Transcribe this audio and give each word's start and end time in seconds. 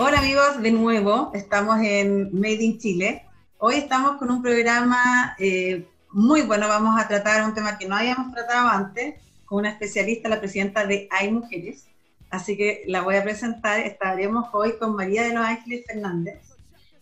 Hola 0.00 0.20
amigos, 0.20 0.62
de 0.62 0.70
nuevo 0.70 1.32
estamos 1.34 1.80
en 1.80 2.30
Made 2.32 2.62
in 2.62 2.78
Chile. 2.78 3.26
Hoy 3.58 3.74
estamos 3.74 4.16
con 4.18 4.30
un 4.30 4.40
programa 4.40 5.34
eh, 5.40 5.88
muy 6.12 6.42
bueno. 6.42 6.68
Vamos 6.68 7.00
a 7.00 7.08
tratar 7.08 7.44
un 7.44 7.52
tema 7.52 7.78
que 7.78 7.88
no 7.88 7.96
habíamos 7.96 8.32
tratado 8.32 8.68
antes 8.68 9.16
con 9.44 9.58
una 9.58 9.70
especialista, 9.70 10.28
la 10.28 10.38
presidenta 10.38 10.86
de 10.86 11.08
Hay 11.10 11.32
Mujeres. 11.32 11.88
Así 12.30 12.56
que 12.56 12.84
la 12.86 13.00
voy 13.00 13.16
a 13.16 13.24
presentar. 13.24 13.80
Estaremos 13.80 14.46
hoy 14.52 14.78
con 14.78 14.94
María 14.94 15.24
de 15.24 15.34
los 15.34 15.44
Ángeles 15.44 15.84
Fernández, 15.84 16.42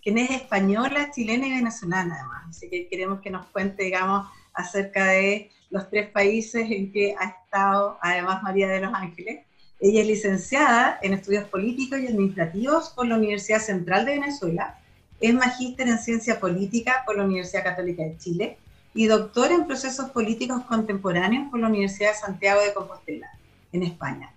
quien 0.03 0.17
es 0.17 0.31
española, 0.31 1.11
chilena 1.11 1.49
y 1.49 1.51
venezolana 1.51 2.15
además. 2.15 2.45
Así 2.49 2.71
que 2.71 2.89
queremos 2.89 3.21
que 3.21 3.29
nos 3.29 3.45
cuente, 3.49 3.83
digamos, 3.83 4.27
acerca 4.55 5.05
de 5.05 5.51
los 5.69 5.91
tres 5.91 6.09
países 6.09 6.71
en 6.71 6.91
que 6.91 7.15
ha 7.19 7.27
estado 7.27 7.99
además 8.01 8.43
María 8.43 8.69
de 8.69 8.81
los 8.81 8.95
Ángeles. 8.95 9.45
Ella 9.79 10.01
es 10.01 10.07
licenciada 10.07 10.99
en 11.03 11.13
estudios 11.13 11.45
políticos 11.45 12.01
y 12.01 12.07
administrativos 12.07 12.91
por 12.91 13.07
la 13.07 13.17
Universidad 13.17 13.61
Central 13.61 14.07
de 14.07 14.13
Venezuela, 14.13 14.79
es 15.21 15.35
magíster 15.35 15.89
en 15.89 15.99
ciencia 15.99 16.41
política 16.41 17.03
por 17.07 17.17
la 17.17 17.25
Universidad 17.25 17.65
Católica 17.65 18.03
de 18.03 18.17
Chile 18.19 18.59
y 18.95 19.07
doctora 19.07 19.55
en 19.55 19.67
procesos 19.67 20.11
políticos 20.11 20.63
contemporáneos 20.65 21.49
por 21.51 21.61
la 21.61 21.69
Universidad 21.69 22.13
de 22.13 22.19
Santiago 22.19 22.61
de 22.63 22.73
Compostela, 22.73 23.29
en 23.73 23.83
España. 23.83 24.33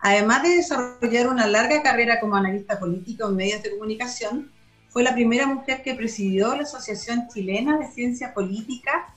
Además 0.00 0.42
de 0.42 0.56
desarrollar 0.56 1.28
una 1.28 1.46
larga 1.46 1.82
carrera 1.82 2.18
como 2.20 2.36
analista 2.36 2.78
político 2.78 3.28
en 3.28 3.36
medios 3.36 3.62
de 3.62 3.70
comunicación, 3.70 4.50
fue 4.88 5.04
la 5.04 5.14
primera 5.14 5.46
mujer 5.46 5.82
que 5.82 5.94
presidió 5.94 6.54
la 6.56 6.62
Asociación 6.62 7.28
Chilena 7.32 7.78
de 7.78 7.86
Ciencia 7.86 8.34
Política 8.34 9.14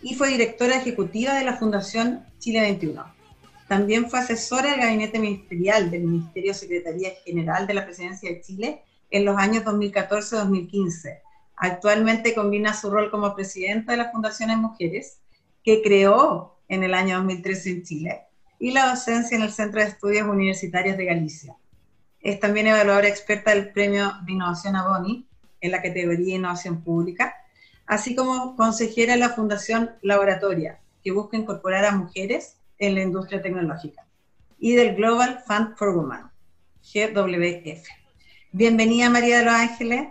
y 0.00 0.14
fue 0.14 0.28
directora 0.28 0.76
ejecutiva 0.76 1.34
de 1.34 1.44
la 1.44 1.56
Fundación 1.56 2.24
Chile 2.38 2.60
21. 2.60 3.21
También 3.72 4.10
fue 4.10 4.18
asesora 4.18 4.70
del 4.70 4.80
gabinete 4.80 5.18
ministerial 5.18 5.90
del 5.90 6.02
Ministerio 6.02 6.52
Secretaría 6.52 7.12
General 7.24 7.66
de 7.66 7.72
la 7.72 7.86
Presidencia 7.86 8.28
de 8.28 8.42
Chile 8.42 8.82
en 9.10 9.24
los 9.24 9.38
años 9.38 9.64
2014-2015. 9.64 11.20
Actualmente 11.56 12.34
combina 12.34 12.74
su 12.74 12.90
rol 12.90 13.10
como 13.10 13.34
presidenta 13.34 13.92
de 13.92 13.96
la 13.96 14.10
Fundación 14.10 14.50
de 14.50 14.56
Mujeres, 14.56 15.20
que 15.64 15.80
creó 15.80 16.58
en 16.68 16.82
el 16.82 16.92
año 16.92 17.16
2013 17.16 17.70
en 17.70 17.82
Chile, 17.82 18.20
y 18.58 18.72
la 18.72 18.90
docencia 18.90 19.38
en 19.38 19.42
el 19.42 19.52
Centro 19.52 19.80
de 19.80 19.86
Estudios 19.86 20.28
Universitarios 20.28 20.98
de 20.98 21.06
Galicia. 21.06 21.56
Es 22.20 22.40
también 22.40 22.66
evaluadora 22.66 23.08
experta 23.08 23.52
del 23.54 23.72
Premio 23.72 24.12
de 24.26 24.32
Innovación 24.32 24.76
Aboni 24.76 25.26
en 25.62 25.70
la 25.70 25.80
categoría 25.80 26.36
Innovación 26.36 26.82
Pública, 26.82 27.34
así 27.86 28.14
como 28.14 28.54
consejera 28.54 29.14
de 29.14 29.20
la 29.20 29.30
Fundación 29.30 29.92
Laboratoria, 30.02 30.78
que 31.02 31.10
busca 31.10 31.38
incorporar 31.38 31.86
a 31.86 31.96
mujeres 31.96 32.58
en 32.82 32.96
la 32.96 33.02
industria 33.02 33.40
tecnológica, 33.40 34.04
y 34.58 34.74
del 34.74 34.96
Global 34.96 35.40
Fund 35.46 35.76
for 35.76 35.90
Women, 35.90 36.22
GWF. 36.82 37.86
Bienvenida 38.50 39.08
María 39.08 39.38
de 39.38 39.44
los 39.44 39.54
Ángeles, 39.54 40.08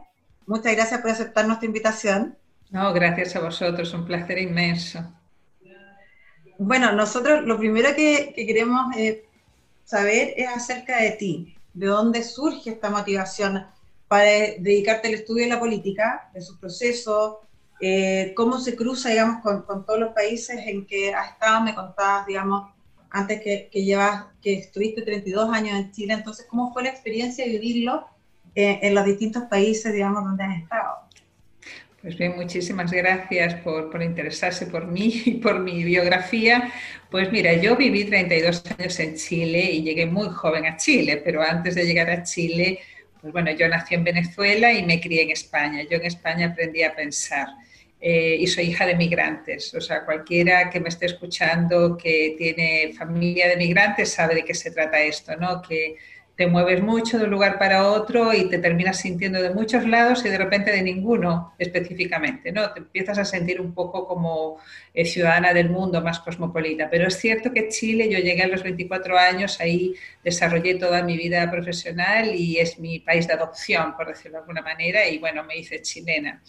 muchas 0.47 0.73
gracias 0.78 1.02
por 1.02 1.11
aceptar 1.11 1.45
nuestra 1.45 1.66
invitación. 1.66 2.38
No, 2.69 2.94
gracias 2.94 3.36
a 3.36 3.41
vosotros, 3.41 3.94
un 3.94 4.05
placer 4.05 4.38
inmenso. 4.38 5.00
Bueno, 6.59 6.94
nosotros 6.94 7.44
lo 7.44 7.58
primero 7.58 7.94
que, 7.94 8.33
queremos 8.36 8.95
eh, 8.95 9.25
saber 9.83 10.33
es 10.38 10.47
acerca 10.47 11.02
de 11.02 11.11
ti, 11.11 11.58
de 11.73 11.88
dónde 11.88 12.23
surge 12.23 12.69
esta 12.69 12.89
motivación 12.89 13.66
para 14.08 14.30
dedicarte 14.59 15.09
al 15.09 15.16
estudio 15.16 15.44
de 15.44 15.50
la 15.50 15.59
política, 15.59 16.30
de 16.33 16.39
sus 16.39 16.58
procesos, 16.58 17.35
eh, 17.81 18.33
cómo 18.35 18.59
se 18.59 18.75
cruza, 18.75 19.09
digamos, 19.09 19.41
con, 19.41 19.85
todos 19.85 19.99
los 19.99 20.13
países 20.13 20.57
en 20.65 20.85
que 20.85 21.13
has 21.13 21.31
estado, 21.31 21.61
me 21.61 21.73
contabas, 21.73 22.27
digamos, 22.27 22.71
antes 23.09 23.41
que, 23.41 23.69
que, 23.71 23.83
llevas, 23.83 24.25
que 24.41 24.53
estuviste 24.53 25.01
32 25.01 25.51
años 25.51 25.79
en 25.79 25.91
Chile, 25.91 26.13
entonces, 26.13 26.45
¿cómo 26.49 26.71
fue 26.71 26.83
la 26.83 26.89
experiencia 26.89 27.43
de 27.43 27.51
vivirlo 27.51 28.07
eh, 28.55 28.79
en 28.83 28.95
los 28.95 29.05
distintos 29.05 29.43
países, 29.43 29.93
digamos, 29.93 30.23
donde 30.23 30.43
has 30.43 30.61
estado? 30.61 30.95
Pues 32.01 32.17
bien, 32.17 32.35
muchísimas 32.35 32.91
gracias 32.91 33.55
por, 33.61 33.91
por, 33.91 34.01
interesarse 34.01 34.66
por 34.66 34.88
mí 34.88 35.21
y 35.25 35.33
por 35.35 35.59
mi 35.59 35.83
biografía. 35.83 36.72
Pues 37.09 37.31
mira, 37.31 37.53
yo 37.53 37.75
viví 37.75 38.06
32 38.06 38.63
años 38.77 39.00
en 39.00 39.16
Chile 39.16 39.72
y 39.72 39.83
llegué 39.83 40.06
muy 40.06 40.29
joven 40.29 40.66
a 40.66 40.77
Chile, 40.77 41.22
pero 41.23 41.41
antes 41.41 41.75
de 41.75 41.85
llegar 41.85 42.09
a 42.09 42.23
Chile, 42.23 42.79
pues 43.22 43.33
bueno, 43.33 43.51
yo 43.51 43.67
nací 43.67 43.94
en 43.94 44.03
Venezuela 44.03 44.73
y 44.73 44.83
me 44.83 45.00
crié 45.00 45.23
en 45.23 45.31
España. 45.31 45.83
Yo 45.83 45.97
en 45.97 46.06
España 46.06 46.47
aprendí 46.47 46.81
a 46.83 46.95
pensar. 46.95 47.47
Eh, 48.03 48.38
y 48.39 48.47
soy 48.47 48.66
hija 48.66 48.88
de 48.88 48.95
migrantes. 48.95 49.75
O 49.75 49.81
sea, 49.81 50.03
cualquiera 50.03 50.72
que 50.72 50.79
me 50.79 50.89
esté 50.89 51.06
escuchando 51.06 51.95
que 51.95 52.34
tiene 52.35 52.94
familia 52.97 53.47
de 53.47 53.57
migrantes 53.57 54.12
sabe 54.12 54.34
de 54.34 54.44
qué 54.44 54.56
se 54.56 54.72
trata 54.72 55.00
esto, 55.03 55.35
¿no? 55.38 55.62
Que 55.62 55.97
te 56.35 56.47
mueves 56.47 56.81
mucho 56.81 57.19
de 57.19 57.25
un 57.25 57.29
lugar 57.29 57.59
para 57.59 57.88
otro 57.88 58.34
y 58.34 58.50
te 58.50 58.57
terminas 58.57 59.00
sintiendo 59.00 59.39
de 59.39 59.51
muchos 59.51 59.85
lados 59.85 60.25
y 60.25 60.29
de 60.29 60.39
repente 60.39 60.72
de 60.72 60.81
ninguno 60.81 61.53
específicamente, 61.59 62.51
¿no? 62.51 62.72
Te 62.73 62.79
empiezas 62.79 63.19
a 63.19 63.25
sentir 63.25 63.62
un 63.62 63.75
poco 63.75 64.07
como 64.07 64.57
eh, 64.95 65.06
ciudadana 65.06 65.53
del 65.53 65.69
mundo, 65.69 66.01
más 66.01 66.19
cosmopolita. 66.22 66.89
Pero 66.89 67.07
es 67.07 67.19
cierto 67.19 67.53
que 67.53 67.68
Chile, 67.68 68.09
yo 68.09 68.18
llegué 68.18 68.41
a 68.41 68.47
los 68.47 68.63
24 68.63 69.16
años, 69.16 69.59
ahí 69.59 69.94
desarrollé 70.23 70.73
toda 70.73 71.03
mi 71.03 71.18
vida 71.18 71.51
profesional 71.51 72.33
y 72.33 72.57
es 72.57 72.79
mi 72.79 72.97
país 72.97 73.28
de 73.28 73.33
adopción, 73.33 73.95
por 73.95 74.07
decirlo 74.07 74.38
de 74.38 74.41
alguna 74.41 74.63
manera, 74.63 75.07
y 75.07 75.19
bueno, 75.19 75.44
me 75.44 75.57
hice 75.57 75.83
chilena. 75.83 76.41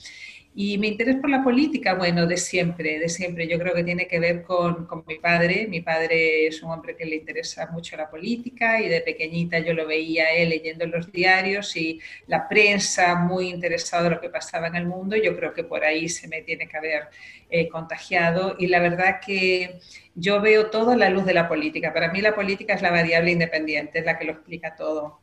Y 0.54 0.76
mi 0.76 0.88
interés 0.88 1.16
por 1.16 1.30
la 1.30 1.42
política, 1.42 1.94
bueno, 1.94 2.26
de 2.26 2.36
siempre, 2.36 2.98
de 2.98 3.08
siempre. 3.08 3.48
Yo 3.48 3.58
creo 3.58 3.72
que 3.74 3.84
tiene 3.84 4.06
que 4.06 4.20
ver 4.20 4.42
con, 4.42 4.84
con, 4.86 5.02
mi 5.06 5.18
padre. 5.18 5.66
Mi 5.66 5.80
padre 5.80 6.46
es 6.46 6.62
un 6.62 6.70
hombre 6.70 6.94
que 6.94 7.06
le 7.06 7.16
interesa 7.16 7.70
mucho 7.72 7.96
la 7.96 8.10
política 8.10 8.78
y 8.82 8.88
de 8.90 9.00
pequeñita 9.00 9.60
yo 9.60 9.72
lo 9.72 9.86
veía 9.86 10.30
él 10.34 10.50
leyendo 10.50 10.86
los 10.86 11.10
diarios 11.10 11.74
y 11.74 12.00
la 12.26 12.48
prensa 12.48 13.14
muy 13.14 13.48
interesado 13.48 14.06
en 14.06 14.12
lo 14.12 14.20
que 14.20 14.28
pasaba 14.28 14.66
en 14.66 14.76
el 14.76 14.84
mundo. 14.84 15.16
Yo 15.16 15.34
creo 15.36 15.54
que 15.54 15.64
por 15.64 15.84
ahí 15.84 16.10
se 16.10 16.28
me 16.28 16.42
tiene 16.42 16.68
que 16.68 16.76
haber 16.76 17.04
eh, 17.48 17.68
contagiado. 17.70 18.54
Y 18.58 18.66
la 18.66 18.80
verdad 18.80 19.20
que 19.24 19.80
yo 20.14 20.42
veo 20.42 20.68
todo 20.70 20.90
a 20.90 20.96
la 20.96 21.08
luz 21.08 21.24
de 21.24 21.32
la 21.32 21.48
política. 21.48 21.94
Para 21.94 22.12
mí 22.12 22.20
la 22.20 22.34
política 22.34 22.74
es 22.74 22.82
la 22.82 22.90
variable 22.90 23.30
independiente, 23.30 24.00
es 24.00 24.04
la 24.04 24.18
que 24.18 24.26
lo 24.26 24.32
explica 24.32 24.76
todo. 24.76 25.21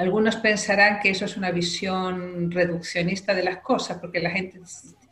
Algunos 0.00 0.36
pensarán 0.36 0.98
que 0.98 1.10
eso 1.10 1.26
es 1.26 1.36
una 1.36 1.50
visión 1.50 2.50
reduccionista 2.50 3.34
de 3.34 3.42
las 3.42 3.58
cosas, 3.58 3.98
porque 3.98 4.18
la 4.18 4.30
gente 4.30 4.58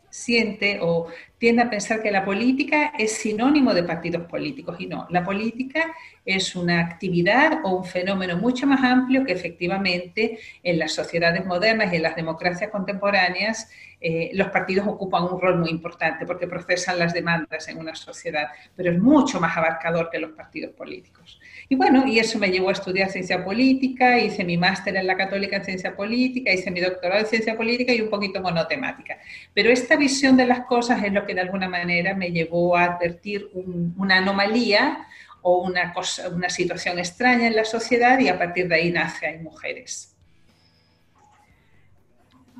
siente 0.09 0.79
o 0.81 1.09
tiende 1.37 1.61
a 1.61 1.69
pensar 1.69 2.01
que 2.01 2.09
la 2.09 2.25
política 2.25 2.93
es 2.97 3.11
sinónimo 3.11 3.75
de 3.75 3.83
partidos 3.83 4.25
políticos. 4.25 4.77
Y 4.79 4.87
no, 4.87 5.05
la 5.11 5.23
política 5.23 5.93
es 6.25 6.55
una 6.55 6.79
actividad 6.79 7.59
o 7.63 7.75
un 7.77 7.85
fenómeno 7.85 8.37
mucho 8.37 8.65
más 8.65 8.83
amplio 8.83 9.23
que 9.23 9.33
efectivamente 9.33 10.39
en 10.63 10.79
las 10.79 10.93
sociedades 10.93 11.45
modernas 11.45 11.93
y 11.93 11.97
en 11.97 12.01
las 12.01 12.15
democracias 12.15 12.71
contemporáneas 12.71 13.69
eh, 14.01 14.31
los 14.33 14.47
partidos 14.47 14.87
ocupan 14.87 15.23
un 15.23 15.41
rol 15.41 15.59
muy 15.59 15.69
importante 15.69 16.25
porque 16.25 16.47
procesan 16.47 16.97
las 16.97 17.13
demandas 17.13 17.67
en 17.67 17.77
una 17.77 17.95
sociedad, 17.95 18.47
pero 18.75 18.91
es 18.91 18.99
mucho 18.99 19.41
más 19.41 19.55
abarcador 19.57 20.09
que 20.09 20.19
los 20.19 20.31
partidos 20.31 20.73
políticos. 20.73 21.39
Y 21.67 21.75
bueno, 21.75 22.07
y 22.07 22.17
eso 22.17 22.39
me 22.39 22.49
llevó 22.49 22.69
a 22.69 22.71
estudiar 22.71 23.09
ciencia 23.09 23.43
política, 23.43 24.17
hice 24.17 24.45
mi 24.45 24.57
máster 24.57 24.95
en 24.95 25.05
la 25.05 25.17
Católica 25.17 25.57
en 25.57 25.65
ciencia 25.65 25.95
política, 25.95 26.51
hice 26.51 26.71
mi 26.71 26.79
doctorado 26.79 27.19
en 27.19 27.27
ciencia 27.27 27.57
política 27.57 27.93
y 27.93 28.01
un 28.01 28.09
poquito 28.09 28.41
monotemática. 28.41 29.17
Pero 29.53 29.69
esta 29.69 29.97
visión 29.97 30.37
de 30.37 30.45
las 30.45 30.61
cosas 30.61 31.03
es 31.03 31.11
lo 31.11 31.25
que 31.25 31.35
de 31.35 31.41
alguna 31.41 31.67
manera 31.67 32.13
me 32.13 32.31
llevó 32.31 32.77
a 32.77 32.85
advertir 32.85 33.49
una 33.53 34.17
anomalía 34.17 35.05
o 35.41 35.61
una, 35.61 35.93
cosa, 35.93 36.29
una 36.29 36.49
situación 36.49 36.99
extraña 36.99 37.47
en 37.47 37.55
la 37.55 37.65
sociedad 37.65 38.17
y 38.19 38.29
a 38.29 38.37
partir 38.37 38.67
de 38.67 38.75
ahí 38.75 38.91
nace 38.91 39.27
Hay 39.27 39.39
Mujeres. 39.39 40.15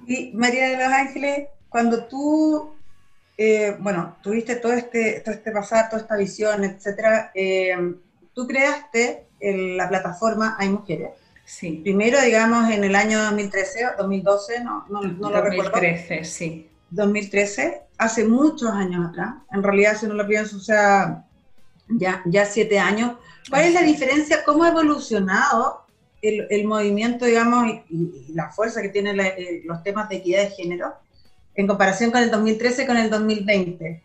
Y 0.10 0.32
María 0.34 0.70
de 0.70 0.78
los 0.78 0.92
Ángeles, 0.92 1.50
cuando 1.70 2.06
tú, 2.06 2.74
eh, 3.38 3.78
bueno, 3.80 4.18
tuviste 4.24 4.56
todo 4.56 4.74
este, 4.74 5.22
todo 5.24 5.36
este 5.36 5.52
pasado, 5.52 5.90
toda 5.92 6.02
esta 6.02 6.18
visión, 6.18 6.64
etcétera, 6.64 7.30
eh, 7.36 7.78
tú 8.34 8.48
creaste 8.48 9.28
la 9.40 9.88
plataforma 9.88 10.56
Hay 10.58 10.70
Mujeres. 10.70 11.12
Sí. 11.46 11.82
Primero, 11.84 12.20
digamos, 12.22 12.72
en 12.72 12.84
el 12.84 12.96
año 12.96 13.22
2013 13.22 13.86
o 13.86 13.90
2012, 14.00 14.64
no, 14.64 14.86
no, 14.90 15.02
no 15.04 15.30
lo 15.30 15.42
recuerdo. 15.42 15.72
2013, 15.74 16.24
sí. 16.24 16.68
2013, 16.90 17.82
hace 18.00 18.26
muchos 18.26 18.72
años 18.72 19.10
atrás. 19.10 19.36
En 19.52 19.62
realidad, 19.62 19.96
si 19.96 20.08
no 20.08 20.16
lo 20.16 20.26
pienso, 20.26 20.58
o 20.58 20.60
sea, 20.60 21.24
ya, 21.88 22.24
ya 22.26 22.46
siete 22.46 22.80
años. 22.80 23.14
¿Cuál 23.48 23.66
es 23.66 23.74
la 23.76 23.84
diferencia? 23.84 24.44
¿Cómo 24.44 24.64
ha 24.64 24.70
evolucionado 24.70 25.86
el, 26.22 26.66
movimiento, 26.66 27.26
digamos, 27.26 27.68
y, 27.90 28.34
la 28.34 28.50
fuerza 28.50 28.82
que 28.82 28.90
tienen 28.90 29.20
eh, 29.20 29.62
los 29.66 29.82
temas 29.84 30.10
de 30.10 30.18
equidad 30.18 30.44
de 30.44 30.50
género 30.52 30.94
en 31.56 31.68
comparación 31.68 32.12
con 32.12 32.22
el 32.22 32.32
2013 32.32 32.84
y 32.84 32.86
con 32.86 32.98
el 32.98 33.10
2020? 33.10 34.02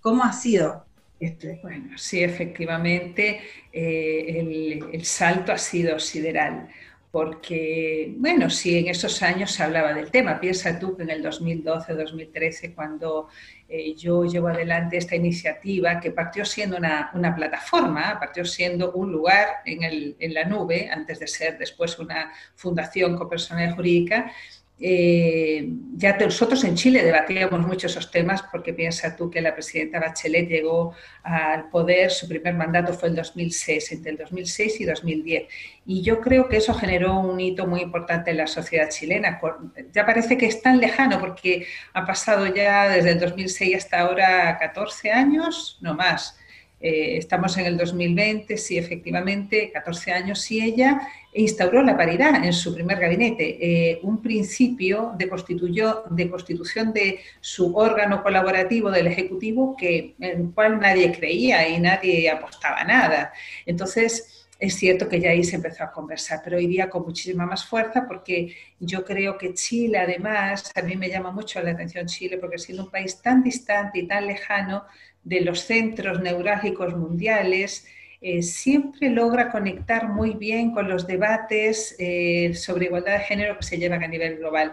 ¿Cómo 0.00 0.24
ha 0.24 0.32
sido? 0.32 0.84
Este? 1.20 1.60
Bueno, 1.62 1.96
sí, 1.96 2.22
efectivamente, 2.22 3.40
eh, 3.72 4.80
el, 4.92 5.04
salto 5.04 5.52
ha 5.52 5.58
sido 5.58 5.98
sideral 5.98 6.68
porque, 7.10 8.12
bueno, 8.16 8.50
sí, 8.50 8.76
en 8.76 8.88
esos 8.88 9.22
años 9.22 9.52
se 9.52 9.62
hablaba 9.62 9.94
del 9.94 10.10
tema. 10.10 10.40
Piensa 10.40 10.78
tú 10.80 10.96
que 10.96 11.04
en 11.04 11.10
el 11.10 11.22
2012-2013, 11.22 12.74
cuando 12.74 13.28
eh, 13.76 13.92
yo 13.96 14.24
llevo 14.24 14.46
adelante 14.46 14.96
esta 14.96 15.16
iniciativa, 15.16 15.98
que 15.98 16.12
partió 16.12 16.44
siendo 16.44 16.76
una, 16.76 17.34
plataforma, 17.34 18.20
partió 18.20 18.44
siendo 18.44 18.92
un 18.92 19.10
lugar 19.10 19.48
en, 19.64 20.14
en, 20.16 20.34
la 20.34 20.44
nube, 20.44 20.88
antes 20.88 21.18
de 21.18 21.26
ser 21.26 21.58
después 21.58 21.98
una 21.98 22.32
fundación 22.54 23.16
con 23.16 23.28
personalidad 23.28 23.74
jurídica, 23.74 24.30
eh, 24.80 25.68
ya 25.94 26.16
nosotros 26.18 26.64
en 26.64 26.74
Chile 26.74 27.04
debatíamos 27.04 27.60
mucho 27.60 27.86
esos 27.86 28.10
temas 28.10 28.42
porque 28.42 28.74
piensa 28.74 29.14
tú 29.14 29.30
que 29.30 29.40
la 29.40 29.54
presidenta 29.54 30.00
Bachelet 30.00 30.48
llegó 30.48 30.94
al 31.22 31.68
poder, 31.70 32.10
su 32.10 32.28
primer 32.28 32.54
mandato 32.54 32.92
fue 32.92 33.10
el 33.10 33.14
2006, 33.14 33.92
entre 33.92 34.12
el 34.12 34.18
2006 34.18 34.80
y 34.80 34.84
2010. 34.84 35.44
Y 35.86 36.02
yo 36.02 36.20
creo 36.20 36.48
que 36.48 36.56
eso 36.56 36.74
generó 36.74 37.20
un 37.20 37.38
hito 37.38 37.66
muy 37.66 37.82
importante 37.82 38.32
en 38.32 38.38
la 38.38 38.48
sociedad 38.48 38.88
chilena. 38.88 39.40
Ya 39.92 40.04
parece 40.04 40.36
que 40.36 40.46
es 40.46 40.60
tan 40.60 40.78
lejano 40.78 41.20
porque 41.20 41.66
ha 41.92 42.04
pasado 42.04 42.46
ya 42.52 42.88
desde 42.88 43.12
el 43.12 43.20
2006 43.20 43.76
hasta 43.76 44.00
ahora 44.00 44.58
14 44.58 45.12
años, 45.12 45.78
no 45.80 45.94
más. 45.94 46.36
Eh, 46.86 47.16
estamos 47.16 47.56
en 47.56 47.64
el 47.64 47.78
2020, 47.78 48.58
sí, 48.58 48.76
efectivamente, 48.76 49.70
14 49.72 50.12
años, 50.12 50.50
y 50.50 50.60
ella 50.60 51.00
instauró 51.32 51.82
la 51.82 51.96
paridad 51.96 52.44
en 52.44 52.52
su 52.52 52.74
primer 52.74 52.98
gabinete, 52.98 53.56
eh, 53.58 54.00
un 54.02 54.20
principio 54.20 55.14
de, 55.16 55.24
de 55.24 56.28
constitución 56.28 56.92
de 56.92 57.20
su 57.40 57.74
órgano 57.74 58.22
colaborativo 58.22 58.90
del 58.90 59.06
Ejecutivo 59.06 59.74
que, 59.78 60.14
en 60.20 60.40
el 60.42 60.50
cual 60.52 60.78
nadie 60.78 61.10
creía 61.10 61.66
y 61.66 61.80
nadie 61.80 62.28
apostaba 62.28 62.84
nada. 62.84 63.32
Entonces, 63.64 64.46
es 64.58 64.74
cierto 64.74 65.08
que 65.08 65.20
ya 65.20 65.30
ahí 65.30 65.42
se 65.42 65.56
empezó 65.56 65.84
a 65.84 65.90
conversar, 65.90 66.42
pero 66.44 66.58
hoy 66.58 66.66
día 66.66 66.90
con 66.90 67.02
muchísima 67.02 67.46
más 67.46 67.64
fuerza 67.64 68.04
porque 68.06 68.54
yo 68.78 69.06
creo 69.06 69.38
que 69.38 69.54
Chile, 69.54 69.98
además, 69.98 70.70
a 70.74 70.82
mí 70.82 70.96
me 70.96 71.08
llama 71.08 71.30
mucho 71.32 71.62
la 71.62 71.70
atención 71.70 72.06
Chile 72.06 72.36
porque 72.36 72.58
siendo 72.58 72.84
un 72.84 72.90
país 72.90 73.22
tan 73.22 73.42
distante 73.42 74.00
y 74.00 74.06
tan 74.06 74.26
lejano, 74.26 74.84
de 75.24 75.40
los 75.40 75.60
centros 75.60 76.20
neurálgicos 76.20 76.96
mundiales, 76.96 77.86
eh, 78.20 78.42
siempre 78.42 79.10
logra 79.10 79.50
conectar 79.50 80.08
muy 80.08 80.32
bien 80.32 80.72
con 80.72 80.88
los 80.88 81.06
debates 81.06 81.94
eh, 81.98 82.54
sobre 82.54 82.86
igualdad 82.86 83.18
de 83.18 83.24
género 83.24 83.58
que 83.58 83.64
se 83.64 83.78
llevan 83.78 84.02
a 84.02 84.08
nivel 84.08 84.38
global. 84.38 84.72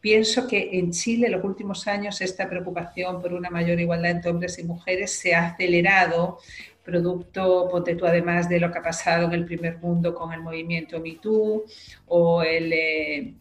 Pienso 0.00 0.46
que 0.46 0.70
en 0.72 0.92
Chile 0.92 1.26
en 1.26 1.32
los 1.32 1.44
últimos 1.44 1.86
años 1.86 2.20
esta 2.20 2.48
preocupación 2.48 3.20
por 3.20 3.32
una 3.32 3.50
mayor 3.50 3.80
igualdad 3.80 4.12
entre 4.12 4.30
hombres 4.30 4.58
y 4.58 4.64
mujeres 4.64 5.12
se 5.12 5.34
ha 5.34 5.46
acelerado, 5.46 6.38
producto, 6.84 7.68
ponte 7.70 7.96
además 8.02 8.48
de 8.48 8.60
lo 8.60 8.70
que 8.72 8.78
ha 8.78 8.82
pasado 8.82 9.26
en 9.26 9.32
el 9.32 9.44
primer 9.44 9.78
mundo 9.78 10.14
con 10.14 10.32
el 10.32 10.42
movimiento 10.42 11.00
MeToo 11.00 11.64
o 12.08 12.42
el... 12.42 12.72
Eh, 12.72 13.34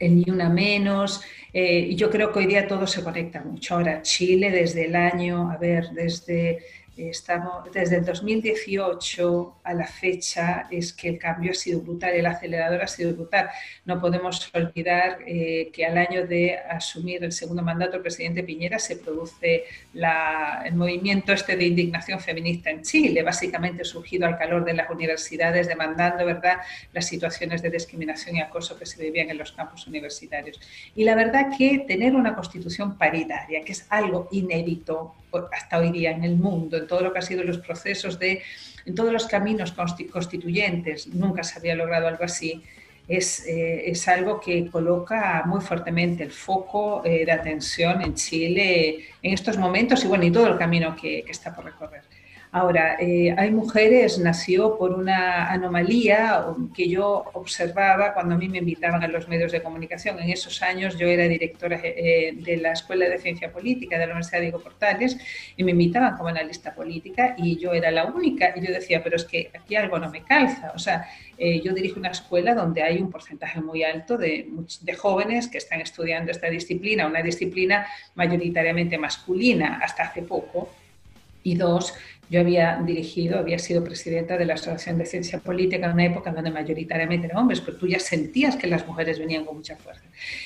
Ni 0.00 0.24
Una 0.30 0.48
Menos, 0.48 1.22
eh, 1.52 1.94
yo 1.94 2.10
creo 2.10 2.32
que 2.32 2.40
hoy 2.40 2.46
día 2.46 2.66
todo 2.66 2.86
se 2.86 3.02
conecta 3.02 3.42
mucho. 3.42 3.74
Ahora, 3.74 4.02
Chile 4.02 4.50
desde 4.50 4.86
el 4.86 4.96
año, 4.96 5.50
a 5.50 5.56
ver, 5.56 5.90
desde 5.90 6.58
Estamos, 6.98 7.70
desde 7.72 7.96
el 7.96 8.04
2018 8.04 9.60
a 9.62 9.72
la 9.72 9.86
fecha 9.86 10.66
es 10.68 10.92
que 10.92 11.08
el 11.10 11.18
cambio 11.18 11.52
ha 11.52 11.54
sido 11.54 11.80
brutal, 11.80 12.10
el 12.10 12.26
acelerador 12.26 12.82
ha 12.82 12.88
sido 12.88 13.14
brutal. 13.14 13.48
No 13.84 14.00
podemos 14.00 14.50
olvidar 14.52 15.18
eh, 15.24 15.70
que 15.72 15.86
al 15.86 15.96
año 15.96 16.26
de 16.26 16.58
asumir 16.58 17.22
el 17.22 17.30
segundo 17.30 17.62
mandato 17.62 17.96
el 17.96 18.02
presidente 18.02 18.42
Piñera 18.42 18.80
se 18.80 18.96
produce 18.96 19.64
el 19.94 20.74
movimiento 20.74 21.32
este 21.32 21.56
de 21.56 21.66
indignación 21.66 22.18
feminista 22.18 22.70
en 22.70 22.82
Chile, 22.82 23.22
básicamente 23.22 23.84
surgido 23.84 24.26
al 24.26 24.36
calor 24.36 24.64
de 24.64 24.74
las 24.74 24.90
universidades 24.90 25.68
demandando 25.68 26.24
¿verdad? 26.26 26.58
las 26.92 27.06
situaciones 27.06 27.62
de 27.62 27.70
discriminación 27.70 28.36
y 28.36 28.40
acoso 28.40 28.76
que 28.76 28.86
se 28.86 29.00
vivían 29.00 29.30
en 29.30 29.38
los 29.38 29.52
campus 29.52 29.86
universitarios. 29.86 30.60
Y 30.96 31.04
la 31.04 31.14
verdad 31.14 31.56
que 31.56 31.84
tener 31.86 32.16
una 32.16 32.34
constitución 32.34 32.98
paritaria, 32.98 33.62
que 33.62 33.72
es 33.72 33.86
algo 33.88 34.28
inédito 34.32 35.14
hasta 35.52 35.78
hoy 35.78 35.90
día 35.92 36.10
en 36.10 36.24
el 36.24 36.36
mundo, 36.36 36.76
en 36.76 36.86
todo 36.86 37.00
lo 37.00 37.12
que 37.12 37.18
ha 37.18 37.22
sido 37.22 37.42
los 37.44 37.58
procesos 37.58 38.18
de, 38.18 38.42
en 38.84 38.94
todos 38.94 39.12
los 39.12 39.26
caminos 39.26 39.72
constituyentes, 39.72 41.08
nunca 41.08 41.42
se 41.42 41.58
había 41.58 41.74
logrado 41.74 42.08
algo 42.08 42.24
así, 42.24 42.62
es, 43.06 43.46
eh, 43.46 43.90
es 43.90 44.06
algo 44.06 44.38
que 44.38 44.66
coloca 44.70 45.42
muy 45.46 45.62
fuertemente 45.62 46.22
el 46.22 46.30
foco 46.30 47.02
eh, 47.04 47.24
de 47.24 47.32
atención 47.32 48.02
en 48.02 48.14
Chile 48.14 49.06
en 49.22 49.32
estos 49.32 49.56
momentos 49.56 50.04
y 50.04 50.08
bueno, 50.08 50.24
y 50.24 50.30
todo 50.30 50.46
el 50.46 50.58
camino 50.58 50.94
que, 50.94 51.22
que 51.24 51.32
está 51.32 51.54
por 51.54 51.64
recorrer. 51.64 52.02
Ahora, 52.50 52.96
eh, 52.98 53.34
hay 53.36 53.50
mujeres, 53.50 54.18
nació 54.18 54.78
por 54.78 54.92
una 54.92 55.50
anomalía 55.52 56.46
que 56.74 56.88
yo 56.88 57.24
observaba 57.34 58.14
cuando 58.14 58.36
a 58.36 58.38
mí 58.38 58.48
me 58.48 58.58
invitaban 58.58 59.02
a 59.02 59.08
los 59.08 59.28
medios 59.28 59.52
de 59.52 59.62
comunicación. 59.62 60.18
En 60.18 60.30
esos 60.30 60.62
años 60.62 60.96
yo 60.96 61.06
era 61.06 61.24
directora 61.24 61.78
eh, 61.82 62.32
de 62.34 62.56
la 62.56 62.72
Escuela 62.72 63.06
de 63.06 63.18
Ciencia 63.18 63.52
Política 63.52 63.98
de 63.98 64.06
la 64.06 64.12
Universidad 64.12 64.40
Diego 64.40 64.60
Portales 64.60 65.18
y 65.56 65.64
me 65.64 65.72
invitaban 65.72 66.16
como 66.16 66.30
analista 66.30 66.74
política 66.74 67.34
y 67.36 67.58
yo 67.58 67.74
era 67.74 67.90
la 67.90 68.06
única. 68.06 68.54
Y 68.56 68.66
yo 68.66 68.72
decía, 68.72 69.02
pero 69.04 69.16
es 69.16 69.24
que 69.24 69.50
aquí 69.54 69.76
algo 69.76 69.98
no 69.98 70.10
me 70.10 70.22
calza. 70.22 70.72
O 70.74 70.78
sea, 70.78 71.06
eh, 71.36 71.60
yo 71.60 71.74
dirijo 71.74 72.00
una 72.00 72.10
escuela 72.10 72.54
donde 72.54 72.82
hay 72.82 72.96
un 72.96 73.10
porcentaje 73.10 73.60
muy 73.60 73.82
alto 73.82 74.16
de 74.16 74.48
jóvenes 74.96 75.48
que 75.48 75.58
están 75.58 75.82
estudiando 75.82 76.30
esta 76.30 76.48
disciplina, 76.48 77.06
una 77.06 77.22
disciplina 77.22 77.86
mayoritariamente 78.14 78.96
masculina 78.96 79.80
hasta 79.82 80.04
hace 80.04 80.22
poco. 80.22 80.70
Y 81.48 81.54
dos, 81.54 81.94
yo 82.30 82.40
había 82.40 82.76
dirigido, 82.84 83.38
había 83.38 83.58
sido 83.58 83.82
presidenta 83.82 84.36
de 84.36 84.44
la 84.44 84.54
Asociación 84.54 84.98
de 84.98 85.06
Ciencia 85.06 85.38
Política 85.38 85.86
en 85.86 85.92
una 85.92 86.04
época 86.04 86.30
donde 86.30 86.50
mayoritariamente 86.50 87.26
eran 87.26 87.38
hombres, 87.38 87.62
pero 87.62 87.78
tú 87.78 87.86
ya 87.86 87.98
sentías 87.98 88.54
que 88.56 88.66
las 88.66 88.86
mujeres 88.86 89.18
venían 89.18 89.46
con 89.46 89.56
mucha 89.56 89.76
fuerza. 89.76 90.02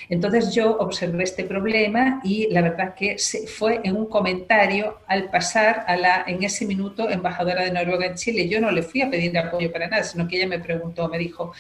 Entonces 0.09 0.55
yo 0.55 0.77
observé 0.79 1.25
este 1.25 1.43
problema 1.43 2.21
y 2.23 2.47
la 2.51 2.63
verdad 2.63 2.95
que 2.95 3.17
fue 3.49 3.81
en 3.83 3.97
un 3.97 4.07
comentario 4.07 4.99
al 5.09 5.29
pasar 5.29 5.85
a 5.89 5.97
la, 5.97 6.25
en 6.27 6.45
ese 6.45 6.67
minuto, 6.67 7.11
embajadora 7.11 7.65
de 7.65 7.73
Noruega 7.73 8.07
en 8.07 8.15
Chile. 8.15 8.49
Yo 8.49 8.61
no 8.61 8.71
le 8.71 8.83
fui 8.83 9.03
a 9.03 9.11
pedir 9.11 9.37
apoyo 9.37 9.73
para 9.73 9.89
nada, 9.89 10.05
sino 10.05 10.29
que 10.29 10.37
ella 10.37 10.47
me 10.47 10.61
preguntó, 10.61 11.09
me 11.09 11.19
dijo, 11.19 11.53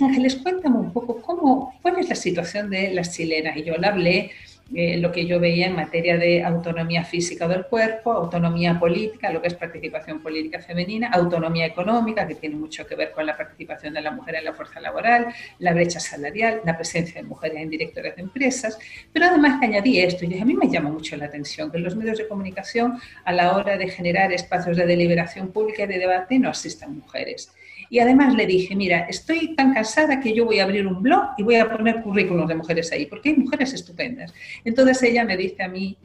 Ángeles, 0.00 0.36
cuéntame 0.36 0.76
un 0.76 0.92
poco 0.92 1.20
cómo, 1.20 1.74
cuál 1.82 1.98
es 1.98 2.08
la 2.08 2.14
situación 2.14 2.70
de 2.70 2.92
las 2.92 3.14
chilenas. 3.14 3.56
Y 3.56 3.64
yo 3.64 3.76
le 3.76 3.86
hablé 3.86 4.30
eh, 4.74 4.96
lo 4.98 5.12
que 5.12 5.26
yo 5.26 5.38
veía 5.38 5.68
en 5.68 5.76
materia 5.76 6.16
de 6.16 6.42
autonomía 6.42 7.04
física 7.04 7.46
del 7.46 7.66
cuerpo, 7.66 8.10
autonomía 8.10 8.78
política, 8.80 9.30
lo 9.30 9.40
que 9.40 9.46
es 9.46 9.54
participación 9.54 10.20
política 10.20 10.60
femenina, 10.60 11.08
autonomía 11.12 11.66
económica, 11.66 12.26
que 12.26 12.34
tiene 12.34 12.56
mucho 12.56 12.84
que 12.84 12.96
ver 12.96 13.12
con 13.12 13.24
la 13.24 13.36
participación 13.36 13.94
de 13.94 14.00
la 14.00 14.10
mujer 14.10 14.34
en 14.34 14.44
la 14.44 14.54
fuerza 14.54 14.80
laboral, 14.80 15.28
la 15.60 15.72
brecha 15.72 16.00
salarial, 16.00 16.62
la 16.64 16.76
presencia 16.76 17.22
de 17.22 17.28
mujeres 17.28 17.58
en 17.62 17.70
directores 17.70 18.16
de 18.16 18.22
empresas, 18.22 18.76
pero 19.12 19.26
además 19.26 19.62
añadí 19.62 20.00
esto, 20.00 20.24
y 20.24 20.36
a 20.36 20.44
mí 20.44 20.54
me 20.54 20.68
llama 20.68 20.90
mucho 20.90 21.16
la 21.16 21.26
atención 21.26 21.70
que 21.70 21.78
los 21.78 21.94
medios 21.94 22.18
de 22.18 22.26
comunicación 22.26 22.98
a 23.24 23.32
la 23.32 23.56
hora 23.56 23.76
de 23.76 23.88
generar 23.88 24.32
espacios 24.32 24.76
de 24.76 24.84
deliberación 24.84 25.52
pública 25.52 25.84
y 25.84 25.86
de 25.86 25.98
debate 25.98 26.40
no 26.40 26.50
asistan 26.50 26.96
mujeres. 26.96 27.52
Y 27.88 27.98
además 28.00 28.34
le 28.34 28.46
dije, 28.46 28.74
mira, 28.74 29.06
estoy 29.08 29.54
tan 29.54 29.72
cansada 29.72 30.20
que 30.20 30.34
yo 30.34 30.44
voy 30.44 30.58
a 30.58 30.64
abrir 30.64 30.86
un 30.86 31.02
blog 31.02 31.30
y 31.38 31.42
voy 31.42 31.56
a 31.56 31.70
poner 31.70 32.02
currículos 32.02 32.48
de 32.48 32.54
mujeres 32.56 32.90
ahí, 32.92 33.06
porque 33.06 33.30
hay 33.30 33.36
mujeres 33.36 33.72
estupendas. 33.72 34.34
Entonces 34.64 35.02
ella 35.02 35.24
me 35.24 35.36
dice 35.36 35.62
a 35.62 35.68
mí, 35.68 35.96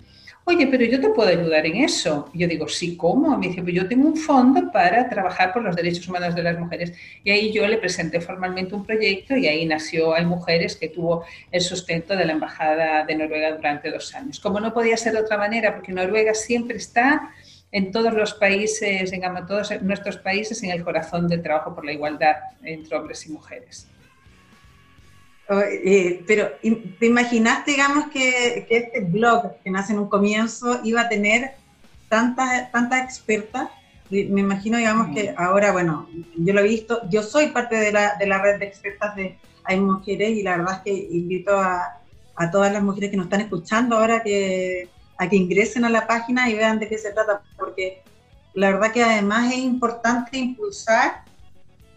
oye, 0.46 0.68
pero 0.68 0.84
yo 0.86 1.00
te 1.00 1.10
puedo 1.10 1.30
ayudar 1.30 1.66
en 1.66 1.78
eso. 1.78 2.30
Y 2.34 2.40
yo 2.40 2.48
digo, 2.48 2.68
sí, 2.68 2.98
¿cómo? 2.98 3.38
Me 3.38 3.48
dice, 3.48 3.62
pues 3.62 3.76
yo 3.76 3.88
tengo 3.88 4.08
un 4.08 4.18
fondo 4.18 4.72
para 4.72 5.08
trabajar 5.10 5.54
por 5.54 5.64
los 5.64 5.76
derechos 5.76 6.08
humanos 6.08 6.36
de 6.36 6.44
las 6.44 6.58
mujeres. 6.58 6.94
Y 7.24 7.32
ahí 7.32 7.52
yo 7.52 7.68
le 7.68 7.78
presenté 7.78 8.22
formalmente 8.22 8.76
un 8.76 8.86
proyecto 8.86 9.36
y 9.36 9.48
ahí 9.48 9.66
nació 9.66 10.14
Hay 10.14 10.26
Mujeres, 10.26 10.76
que 10.76 10.90
tuvo 10.90 11.26
el 11.52 11.62
sustento 11.62 12.16
de 12.16 12.26
la 12.26 12.34
Embajada 12.34 13.06
de 13.06 13.16
Noruega 13.16 13.56
durante 13.56 13.92
dos 13.92 14.14
años. 14.16 14.40
Como 14.40 14.60
no 14.60 14.74
podía 14.74 14.98
ser 14.98 15.14
de 15.14 15.22
otra 15.22 15.38
manera, 15.38 15.74
porque 15.74 15.92
Noruega 15.92 16.34
siempre 16.34 16.78
está 16.78 17.32
en 17.72 17.92
todos 17.92 18.14
los 18.14 18.34
países, 18.34 19.14
en 19.14 19.22
todos 19.48 19.82
nuestros 19.82 20.18
países, 20.18 20.62
en 20.64 20.72
el 20.72 20.84
corazón 20.84 21.28
del 21.28 21.42
trabajo 21.42 21.74
por 21.74 21.86
la 21.86 21.94
igualdad 21.94 22.36
entre 22.64 22.98
hombres 22.98 23.26
y 23.28 23.32
mujeres. 23.32 23.88
Eh, 25.60 26.24
pero 26.26 26.50
¿te 27.00 27.06
imaginaste, 27.06 27.72
digamos, 27.72 28.08
que, 28.08 28.66
este 28.70 29.02
blog 29.02 29.62
que 29.64 29.70
nace 29.70 29.94
en 29.94 30.00
un 30.00 30.10
comienzo 30.10 30.80
iba 30.84 31.02
a 31.02 31.10
tener 31.10 31.52
tantas 32.08 32.72
tanta 32.72 33.04
expertas? 33.04 33.70
Me 34.10 34.42
imagino, 34.42 34.78
digamos, 34.78 35.16
que 35.16 35.32
mm. 35.32 35.36
ahora, 35.38 35.72
bueno, 35.72 36.08
yo 36.38 36.54
lo 36.54 36.62
he 36.62 36.68
visto, 36.68 37.02
yo 37.10 37.24
soy 37.24 37.48
parte 37.48 37.76
de 37.78 37.92
la, 37.92 38.16
de 38.18 38.28
la 38.28 38.42
red 38.42 38.60
de 38.60 38.66
expertas 38.66 39.16
de 39.16 39.38
Hay 39.64 39.80
Mujeres 39.80 40.30
y 40.30 40.44
la 40.44 40.58
verdad 40.58 40.76
es 40.78 40.82
que 40.84 41.08
invito 41.16 41.58
a, 41.58 42.02
a 42.36 42.52
todas 42.52 42.72
las 42.72 42.84
mujeres 42.84 43.10
que 43.10 43.18
nos 43.18 43.26
están 43.26 43.42
escuchando 43.42 43.98
ahora 43.98 44.24
que 44.24 44.90
a 45.18 45.30
que 45.30 45.36
ingresen 45.36 45.86
a 45.86 45.90
la 45.90 46.08
página 46.08 46.50
y 46.50 46.56
vean 46.56 46.80
de 46.80 46.90
qué 46.90 46.98
se 46.98 47.12
trata, 47.12 47.44
porque 47.56 48.02
la 48.56 48.72
verdad 48.72 48.92
que 48.92 49.04
además 49.04 49.52
es 49.54 49.60
importante 49.60 50.36
impulsar 50.38 51.24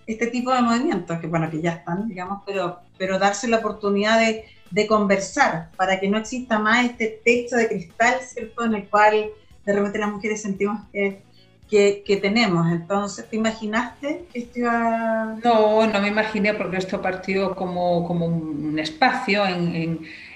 este 0.07 0.27
tipo 0.29 0.53
de 0.53 0.63
movimientos, 0.63 1.19
que 1.19 1.27
bueno, 1.27 1.51
que 1.51 1.61
ya 1.61 1.73
están, 1.73 2.09
digamos, 2.09 2.43
pero, 2.47 2.81
pero 2.99 3.19
darse 3.19 3.49
la 3.49 3.59
oportunidad 3.59 4.19
de, 4.19 4.45
de 4.71 4.87
conversar 4.87 5.71
para 5.77 6.01
que 6.01 6.09
no 6.09 6.19
exista 6.19 6.59
más 6.59 6.85
este 6.85 7.21
techo 7.25 7.57
de 7.57 7.69
cristal, 7.69 8.15
¿cierto?, 8.21 8.65
en 8.65 8.75
el 8.75 8.89
cual 8.89 9.31
de 9.65 9.73
repente 9.73 9.99
las 9.99 10.11
mujeres 10.11 10.43
sentimos 10.43 10.81
que, 10.93 11.23
que, 11.71 12.19
tenemos. 12.21 12.71
Entonces, 12.71 13.29
¿te 13.29 13.37
imaginaste 13.37 14.25
que 14.33 14.39
esto 14.41 14.59
iba...? 14.59 15.37
No, 15.43 15.87
no 15.87 16.01
me 16.01 16.09
imaginé 16.09 16.55
porque 16.55 16.77
esto 16.77 17.01
partió 17.01 17.55
como, 17.55 18.07
como 18.07 18.27
un 18.27 18.79
espacio 18.79 19.47
en, 19.47 19.75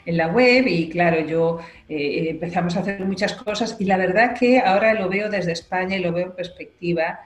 en, 0.04 0.16
la 0.16 0.28
web 0.28 0.66
y 0.66 0.88
claro, 0.88 1.20
yo 1.20 1.58
eh, 1.88 2.28
empezamos 2.30 2.76
a 2.76 2.80
hacer 2.80 3.04
muchas 3.04 3.34
cosas 3.34 3.76
y 3.78 3.84
la 3.84 3.98
verdad 3.98 4.34
que 4.34 4.58
ahora 4.58 4.94
lo 4.94 5.10
veo 5.10 5.28
desde 5.28 5.52
España 5.52 5.96
y 5.96 6.00
lo 6.00 6.12
veo 6.12 6.26
en 6.26 6.32
perspectiva. 6.32 7.20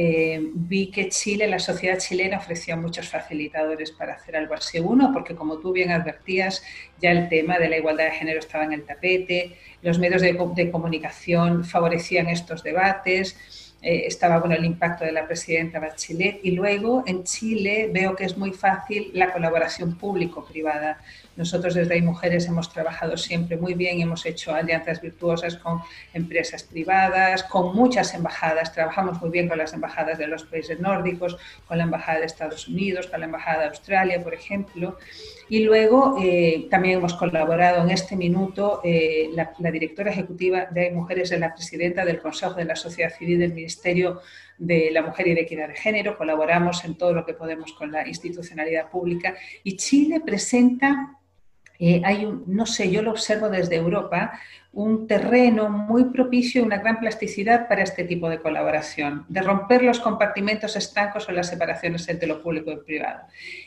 Eh, 0.00 0.38
vi 0.54 0.92
que 0.92 1.08
Chile, 1.08 1.48
la 1.48 1.58
sociedad 1.58 1.98
chilena 1.98 2.38
ofrecía 2.38 2.76
muchos 2.76 3.08
facilitadores 3.08 3.90
para 3.90 4.14
hacer 4.14 4.36
algo 4.36 4.54
así. 4.54 4.78
Uno, 4.78 5.10
porque 5.12 5.34
como 5.34 5.58
tú 5.58 5.72
bien 5.72 5.90
advertías, 5.90 6.62
ya 7.00 7.10
el 7.10 7.28
tema 7.28 7.58
de 7.58 7.68
la 7.68 7.78
igualdad 7.78 8.04
de 8.04 8.12
género 8.12 8.38
estaba 8.38 8.62
en 8.62 8.74
el 8.74 8.84
tapete, 8.84 9.56
los 9.82 9.98
medios 9.98 10.22
de, 10.22 10.70
comunicación 10.70 11.64
favorecían 11.64 12.28
estos 12.28 12.62
debates, 12.62 13.74
eh, 13.82 14.04
estaba 14.06 14.38
bueno, 14.38 14.54
el 14.54 14.64
impacto 14.64 15.04
de 15.04 15.10
la 15.10 15.26
presidenta 15.26 15.80
Bachelet 15.80 16.38
y 16.44 16.52
luego 16.52 17.02
en 17.04 17.24
Chile 17.24 17.90
veo 17.92 18.14
que 18.14 18.24
es 18.24 18.38
muy 18.38 18.52
fácil 18.52 19.10
la 19.14 19.32
colaboración 19.32 19.98
público-privada. 19.98 20.98
Nosotros 21.38 21.74
desde 21.74 21.94
Hay 21.94 22.02
Mujeres 22.02 22.46
hemos 22.48 22.72
trabajado 22.72 23.16
siempre 23.16 23.56
muy 23.56 23.74
bien 23.74 24.00
hemos 24.00 24.26
hecho 24.26 24.52
alianzas 24.52 25.00
virtuosas 25.00 25.56
con 25.56 25.80
empresas 26.12 26.64
privadas, 26.64 27.44
con 27.44 27.76
muchas 27.76 28.12
embajadas. 28.12 28.72
Trabajamos 28.72 29.20
muy 29.20 29.30
bien 29.30 29.48
con 29.48 29.56
las 29.56 29.72
embajadas 29.72 30.18
de 30.18 30.26
los 30.26 30.42
países 30.42 30.80
nórdicos, 30.80 31.38
con 31.68 31.78
la 31.78 31.84
Embajada 31.84 32.18
de 32.18 32.26
Estados 32.26 32.66
Unidos, 32.66 33.06
con 33.06 33.20
la 33.20 33.26
Embajada 33.26 33.60
de 33.60 33.68
Australia, 33.68 34.20
por 34.20 34.34
ejemplo. 34.34 34.98
Y 35.48 35.60
luego 35.60 36.16
eh, 36.20 36.66
también 36.70 36.98
hemos 36.98 37.14
colaborado 37.14 37.84
en 37.84 37.90
este 37.90 38.16
minuto, 38.16 38.80
eh, 38.82 39.30
la, 39.32 39.70
directora 39.70 40.10
ejecutiva 40.10 40.66
de 40.66 40.86
Hay 40.86 40.92
Mujeres 40.92 41.30
es 41.30 41.38
la 41.38 41.54
presidenta 41.54 42.04
del 42.04 42.18
Consejo 42.18 42.54
de 42.54 42.64
la 42.64 42.74
Sociedad 42.74 43.14
Civil 43.16 43.38
del 43.38 43.54
Ministerio 43.54 44.22
de 44.58 44.90
la 44.90 45.02
Mujer 45.02 45.28
y 45.28 45.34
de 45.34 45.42
Equidad 45.42 45.68
de 45.68 45.76
Género. 45.76 46.18
Colaboramos 46.18 46.84
en 46.84 46.98
todo 46.98 47.12
lo 47.12 47.24
que 47.24 47.34
podemos 47.34 47.74
con 47.74 47.92
la 47.92 48.08
institucionalidad 48.08 48.90
pública. 48.90 49.36
Y 49.62 49.76
Chile 49.76 50.20
presenta 50.20 51.14
eh, 51.78 52.02
hay 52.04 52.24
un, 52.24 52.44
no 52.46 52.66
sé, 52.66 52.90
yo 52.90 53.02
lo 53.02 53.12
observo 53.12 53.48
desde 53.48 53.76
Europa, 53.76 54.32
un 54.72 55.06
terreno 55.06 55.70
muy 55.70 56.04
propicio 56.04 56.60
y 56.60 56.64
una 56.64 56.78
gran 56.78 57.00
plasticidad 57.00 57.68
para 57.68 57.82
este 57.82 58.04
tipo 58.04 58.28
de 58.28 58.38
colaboración, 58.38 59.24
de 59.28 59.40
romper 59.40 59.82
los 59.82 59.98
compartimentos 59.98 60.76
estancos 60.76 61.28
o 61.28 61.32
las 61.32 61.48
separaciones 61.48 62.08
entre 62.08 62.28
lo 62.28 62.42
público 62.42 62.70
y 62.70 62.74
lo 62.74 62.84
privado. 62.84 63.20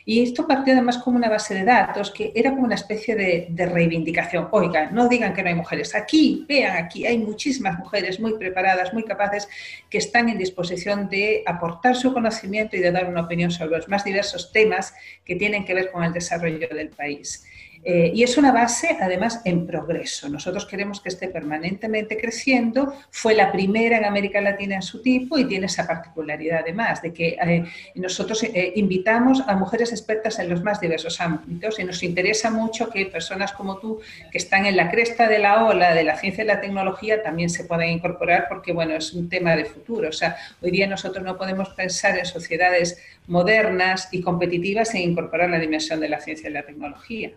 Y 0.06 0.24
esto 0.24 0.48
partió 0.48 0.74
además 0.74 1.00
como 1.00 1.18
una 1.18 1.30
base 1.30 1.56
de 1.56 1.64
datos 1.64 2.12
que 2.12 2.32
era 2.36 2.52
como 2.52 2.64
una 2.64 2.76
especie 2.76 3.16
de, 3.16 3.48
de 3.50 3.66
reivindicación. 3.66 4.50
Oigan, 4.52 4.94
no 4.94 5.10
digan 5.10 5.34
que 5.34 5.42
no 5.42 5.50
hay 5.50 5.56
mujeres. 5.56 5.96
Aquí, 5.96 6.46
vean, 6.48 6.78
aquí 6.78 7.06
hay 7.06 7.18
muchísimas 7.18 7.80
mujeres 7.80 8.20
muy 8.20 8.38
preparadas, 8.38 8.94
muy 8.94 9.04
capaces, 9.04 9.50
que 9.90 9.98
están 9.98 10.30
en 10.30 10.38
disposición 10.38 11.10
de 11.10 11.44
aportar 11.46 11.96
su 11.96 12.14
conocimiento 12.14 12.78
y 12.78 12.80
de 12.80 12.92
dar 12.92 13.10
una 13.10 13.22
opinión 13.22 13.52
sobre 13.52 13.78
los 13.78 13.90
más 13.90 14.04
diversos 14.04 14.52
temas 14.52 14.94
que 15.26 15.36
tienen 15.36 15.66
que 15.66 15.74
ver 15.74 15.92
con 15.92 16.04
el 16.04 16.14
desarrollo 16.14 16.70
del 16.70 16.90
país. 16.90 17.46
Eh, 17.84 18.12
y 18.14 18.24
es 18.24 18.38
una 18.38 18.52
base, 18.52 18.98
además, 19.00 19.42
en 19.44 19.66
progreso. 19.66 20.30
Nosotros 20.30 20.66
queremos 20.66 21.02
que 21.02 21.10
esté 21.10 21.28
permanentemente 21.28 22.18
creciendo. 22.18 22.94
Fue 23.10 23.34
la 23.34 23.52
primera 23.52 23.98
en 23.98 24.06
América 24.06 24.40
Latina 24.40 24.76
en 24.76 24.82
su 24.82 25.02
tipo 25.02 25.38
y 25.38 25.46
tiene 25.46 25.66
esa 25.66 25.88
particularidad, 25.88 26.60
además, 26.60 27.02
de 27.02 27.12
que 27.12 27.38
eh, 27.42 27.66
nosotros 27.96 28.44
eh, 28.44 28.74
invitamos 28.76 29.42
a 29.48 29.56
mujeres 29.56 29.92
expertas 29.92 30.38
en 30.40 30.50
los 30.50 30.62
más 30.64 30.80
diversos 30.80 31.20
ámbitos 31.22 31.80
y 31.80 31.84
nos 31.84 32.04
interesa 32.04 32.52
mucho 32.52 32.90
que 32.90 33.08
personas 33.08 33.52
como 33.54 33.78
tú, 33.78 34.00
que 34.32 34.38
están 34.38 34.66
en 34.66 34.78
la 34.78 34.92
cresta 34.92 35.28
de 35.28 35.40
la 35.40 35.66
ola 35.66 35.96
de 35.96 36.04
la 36.04 36.18
ciencia 36.18 36.44
y 36.44 36.48
la 36.48 36.62
tecnología, 36.62 37.24
también 37.24 37.50
se 37.50 37.64
puedan 37.64 37.90
incorporar 37.90 38.46
porque, 38.48 38.74
bueno, 38.74 38.94
es 38.94 39.14
un 39.14 39.28
tema 39.28 39.56
de 39.56 39.66
futuro. 39.66 40.10
O 40.10 40.14
sea, 40.14 40.36
hoy 40.62 40.72
día 40.72 40.88
nosotros 40.88 41.24
no 41.24 41.38
podemos 41.38 41.70
pensar 41.70 42.18
en 42.18 42.26
sociedades 42.26 43.02
modernas 43.28 44.10
y 44.12 44.22
competitivas 44.22 44.90
sin 44.90 45.10
incorporar 45.10 45.50
la 45.50 45.60
dimensión 45.60 46.00
de 46.00 46.10
la 46.10 46.20
ciencia 46.20 46.50
y 46.50 46.54
la 46.54 46.64
tecnología. 46.64 47.32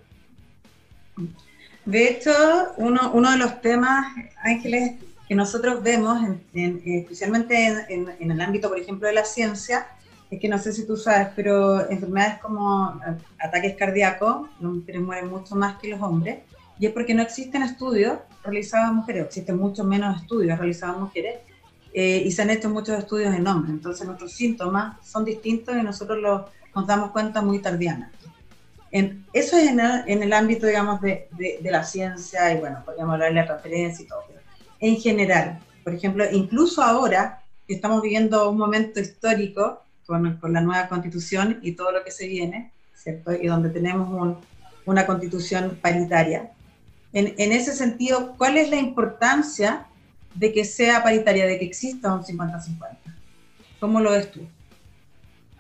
De 1.85 2.09
hecho, 2.09 2.31
uno, 2.79 3.31
de 3.31 3.37
los 3.37 3.61
temas, 3.61 4.07
Ángeles, 4.43 4.93
que 5.29 5.35
nosotros 5.35 5.83
vemos, 5.83 6.19
especialmente 6.55 7.85
en, 7.89 8.31
el 8.31 8.41
ámbito, 8.41 8.69
por 8.69 8.79
ejemplo, 8.79 9.07
de 9.07 9.15
la 9.15 9.25
ciencia, 9.25 9.87
es 10.31 10.41
que 10.41 10.49
no 10.49 10.59
sé 10.59 10.73
si 10.73 10.87
tú 10.87 10.97
sabes, 10.97 11.29
pero 11.37 11.89
enfermedades 11.91 12.39
como 12.39 13.01
ataques 13.39 13.77
cardíacos, 13.77 14.49
las 14.61 14.73
mujeres 14.73 15.01
mueren 15.03 15.29
mucho 15.29 15.55
más 15.57 15.79
que 15.79 15.89
los 15.89 16.01
hombres, 16.01 16.39
y 16.79 16.87
es 16.87 16.93
porque 16.93 17.15
no 17.15 17.23
existen 17.23 17.63
estudios 17.63 18.19
realizados 18.43 18.89
en 18.89 18.97
mujeres, 18.97 19.27
existen 19.27 19.59
mucho 19.59 19.85
menos 19.85 20.23
estudios 20.23 20.59
realizados 20.59 20.97
en 20.97 21.03
mujeres, 21.03 21.35
eh, 21.93 22.23
y 22.25 22.33
se 22.33 22.43
han 22.43 22.51
hecho 22.51 22.71
muchos 22.71 22.99
estudios 22.99 23.35
en 23.35 23.47
hombres, 23.47 23.75
entonces 23.75 24.07
nuestros 24.07 24.33
síntomas 24.33 24.97
son 25.07 25.25
distintos 25.25 25.77
y 25.77 25.83
nosotros 25.83 26.19
los, 26.19 26.43
nos 26.75 26.87
damos 26.87 27.11
cuenta 27.11 27.43
muy 27.43 27.61
tardíamente 28.95 29.25
eso 29.33 29.57
es 29.57 29.69
en 29.69 30.23
el, 30.23 30.33
ámbito, 30.33 30.67
digamos, 30.67 31.01
de, 31.01 31.29
la 31.65 31.83
ciencia 31.83 32.53
y, 32.53 32.61
bueno, 32.61 32.83
podríamos 32.85 33.15
hablar 33.15 33.31
de 33.31 33.35
la 33.35 33.47
transferencia 33.47 34.05
y 34.05 34.07
todo. 34.07 34.23
en 34.79 34.97
general, 34.97 35.59
por 35.83 35.95
ejemplo, 35.95 36.25
incluso 36.31 36.83
ahora 36.83 37.43
que 37.67 37.75
estamos 37.75 38.01
viviendo 38.01 38.49
un 38.49 38.57
momento 38.57 39.01
histórico 39.01 39.83
con, 40.07 40.39
la 40.53 40.61
nueva 40.61 40.89
constitución 40.89 41.59
y 41.63 41.73
todo 41.73 41.91
lo 41.91 42.05
que 42.05 42.13
se 42.13 42.29
viene, 42.29 42.71
¿cierto? 42.95 43.33
Y 43.33 43.49
donde 43.49 43.71
tenemos 43.71 44.37
una 44.87 45.07
constitución 45.07 45.77
paritaria. 45.83 46.53
En, 47.13 47.35
en 47.37 47.53
ese 47.53 47.75
sentido, 47.75 48.35
¿cuál 48.39 48.57
es 48.57 48.71
la 48.71 48.77
importancia 48.77 49.87
de 50.35 50.53
que 50.53 50.65
sea 50.65 51.03
paritaria, 51.03 51.47
de 51.47 51.59
que 51.59 51.65
exista 51.65 52.15
un 52.15 52.23
50-50? 52.23 52.97
¿Cómo 53.81 54.01
lo 54.01 54.13
ves 54.13 54.31
tú? 54.31 54.47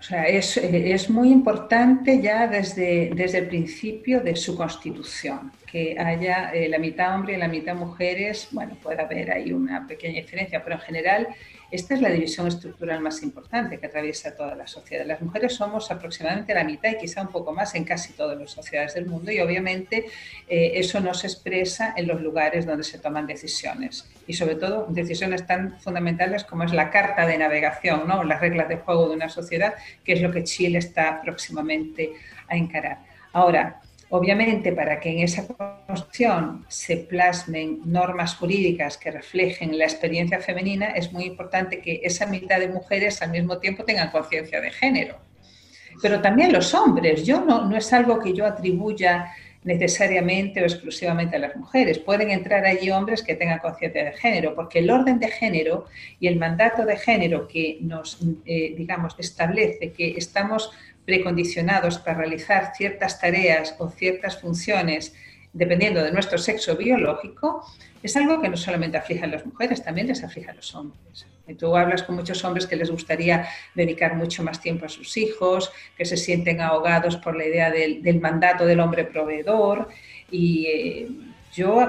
O 0.04 0.06
sea, 0.06 0.24
es, 0.24 0.58
es, 0.58 1.08
muy 1.08 1.32
importante 1.32 2.20
ya 2.20 2.46
desde, 2.46 3.10
desde 3.14 3.38
el 3.38 3.46
principio 3.46 4.20
de 4.20 4.36
su 4.36 4.54
constitución, 4.54 5.50
que 5.66 5.96
haya 5.98 6.50
eh, 6.52 6.68
la 6.68 6.78
mitad 6.78 7.14
hombre 7.14 7.32
y 7.32 7.36
la 7.38 7.48
mitad 7.48 7.74
mujeres. 7.74 8.48
Bueno, 8.50 8.76
puede 8.82 9.00
haber 9.00 9.30
ahí 9.30 9.50
una 9.50 9.86
pequeña 9.86 10.20
diferencia, 10.20 10.62
pero 10.62 10.76
en 10.76 10.82
general 10.82 11.28
esta 11.70 11.94
es 11.94 12.02
la 12.02 12.10
división 12.10 12.46
estructural 12.46 13.00
más 13.00 13.22
importante 13.22 13.78
que 13.78 13.86
atraviesa 13.86 14.36
toda 14.36 14.54
la 14.54 14.66
sociedad. 14.66 15.06
Las 15.06 15.22
mujeres 15.22 15.54
somos 15.54 15.90
aproximadamente 15.90 16.52
la 16.52 16.64
mitad 16.64 16.90
y 16.90 16.98
quizá 16.98 17.22
un 17.22 17.28
poco 17.28 17.54
más 17.54 17.74
en 17.74 17.84
casi 17.84 18.12
todas 18.12 18.38
las 18.38 18.50
sociedades 18.50 18.92
del 18.92 19.06
mundo 19.06 19.32
y 19.32 19.40
obviamente 19.40 20.04
eh, 20.46 20.72
eso 20.74 21.00
no 21.00 21.14
se 21.14 21.28
expresa 21.28 21.94
en 21.96 22.08
los 22.08 22.20
lugares 22.20 22.66
donde 22.66 22.84
se 22.84 22.98
toman 22.98 23.26
decisiones 23.26 24.06
y 24.26 24.34
sobre 24.34 24.56
todo 24.56 24.86
decisiones 24.88 25.46
tan 25.46 25.78
fundamentales 25.80 26.44
como 26.44 26.64
es 26.64 26.72
la 26.72 26.90
carta 26.90 27.26
de 27.26 27.38
navegación, 27.38 28.06
¿no? 28.06 28.24
las 28.24 28.40
reglas 28.40 28.68
de 28.68 28.76
juego 28.76 29.08
de 29.08 29.16
una 29.16 29.28
sociedad, 29.28 29.74
que 30.04 30.12
es 30.14 30.22
lo 30.22 30.30
que 30.32 30.44
Chile 30.44 30.78
está 30.78 31.20
próximamente 31.22 32.12
a 32.48 32.56
encarar. 32.56 32.98
Ahora, 33.32 33.80
Obviamente, 34.10 34.70
para 34.70 35.00
que 35.00 35.10
en 35.10 35.18
esa 35.20 35.44
Constitución 35.46 36.64
se 36.68 36.98
plasmen 36.98 37.80
normas 37.84 38.36
jurídicas 38.36 38.96
que 38.96 39.10
reflejen 39.10 39.76
la 39.76 39.86
experiencia 39.86 40.38
femenina, 40.38 40.90
es 40.90 41.12
muy 41.12 41.24
importante 41.24 41.80
que 41.80 42.00
esa 42.04 42.26
mitad 42.26 42.60
de 42.60 42.68
mujeres 42.68 43.22
al 43.22 43.30
mismo 43.30 43.58
tiempo 43.58 43.82
tengan 43.82 44.12
conciencia 44.12 44.60
de 44.60 44.70
género. 44.70 45.16
Pero 46.00 46.20
también 46.20 46.52
los 46.52 46.74
hombres. 46.74 47.24
Yo 47.24 47.40
no, 47.40 47.64
no 47.64 47.76
es 47.76 47.92
algo 47.92 48.20
que 48.20 48.32
yo 48.32 48.46
atribuya 48.46 49.32
necesariamente 49.64 50.62
o 50.62 50.64
exclusivamente 50.64 51.36
a 51.36 51.38
las 51.38 51.56
mujeres. 51.56 51.98
Pueden 51.98 52.30
entrar 52.30 52.64
allí 52.64 52.90
hombres 52.90 53.22
que 53.22 53.34
tengan 53.34 53.58
conciencia 53.58 54.04
de 54.04 54.12
género, 54.12 54.54
porque 54.54 54.78
el 54.78 54.90
orden 54.90 55.18
de 55.18 55.28
género 55.28 55.86
y 56.20 56.28
el 56.28 56.36
mandato 56.36 56.84
de 56.84 56.96
género 56.96 57.48
que 57.48 57.78
nos, 57.80 58.18
eh, 58.44 58.74
digamos, 58.76 59.16
establece 59.18 59.92
que 59.92 60.14
estamos 60.16 60.70
precondicionados 61.04 61.98
para 61.98 62.18
realizar 62.18 62.72
ciertas 62.76 63.20
tareas 63.20 63.74
o 63.78 63.90
ciertas 63.90 64.40
funciones 64.40 65.14
dependiendo 65.54 66.02
de 66.02 66.12
nuestro 66.12 66.36
sexo 66.36 66.76
biológico, 66.76 67.64
es 68.02 68.16
algo 68.16 68.42
que 68.42 68.48
no 68.48 68.56
solamente 68.56 68.98
aflige 68.98 69.24
a 69.24 69.28
las 69.28 69.46
mujeres, 69.46 69.82
también 69.82 70.08
les 70.08 70.22
aflige 70.22 70.50
a 70.50 70.54
los 70.54 70.74
hombres. 70.74 71.26
Tú 71.58 71.76
hablas 71.76 72.02
con 72.02 72.16
muchos 72.16 72.42
hombres 72.44 72.66
que 72.66 72.76
les 72.76 72.90
gustaría 72.90 73.46
dedicar 73.74 74.16
mucho 74.16 74.42
más 74.42 74.60
tiempo 74.60 74.86
a 74.86 74.88
sus 74.88 75.16
hijos, 75.16 75.70
que 75.96 76.04
se 76.04 76.16
sienten 76.16 76.60
ahogados 76.60 77.16
por 77.16 77.36
la 77.36 77.44
idea 77.44 77.70
del, 77.70 78.20
mandato 78.20 78.64
del 78.64 78.80
hombre 78.80 79.04
proveedor. 79.04 79.88
Y 80.30 80.66
eh, 80.66 81.08
yo, 81.54 81.86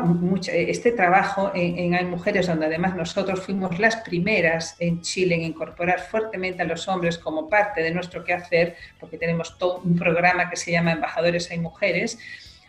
este 0.47 0.91
trabajo 0.91 1.51
en, 1.55 1.95
Hay 1.95 2.05
Mujeres, 2.05 2.45
donde 2.45 2.67
además 2.67 2.95
nosotros 2.95 3.39
fuimos 3.39 3.79
las 3.79 3.95
primeras 3.97 4.75
en 4.79 5.01
Chile 5.01 5.35
en 5.35 5.41
incorporar 5.41 6.01
fuertemente 6.01 6.61
a 6.61 6.65
los 6.65 6.87
hombres 6.87 7.17
como 7.17 7.49
parte 7.49 7.81
de 7.81 7.91
nuestro 7.91 8.23
quehacer, 8.23 8.75
porque 8.99 9.17
tenemos 9.17 9.57
un 9.83 9.95
programa 9.95 10.49
que 10.49 10.55
se 10.55 10.71
llama 10.71 10.91
Embajadores 10.91 11.49
Hay 11.49 11.59
Mujeres, 11.59 12.19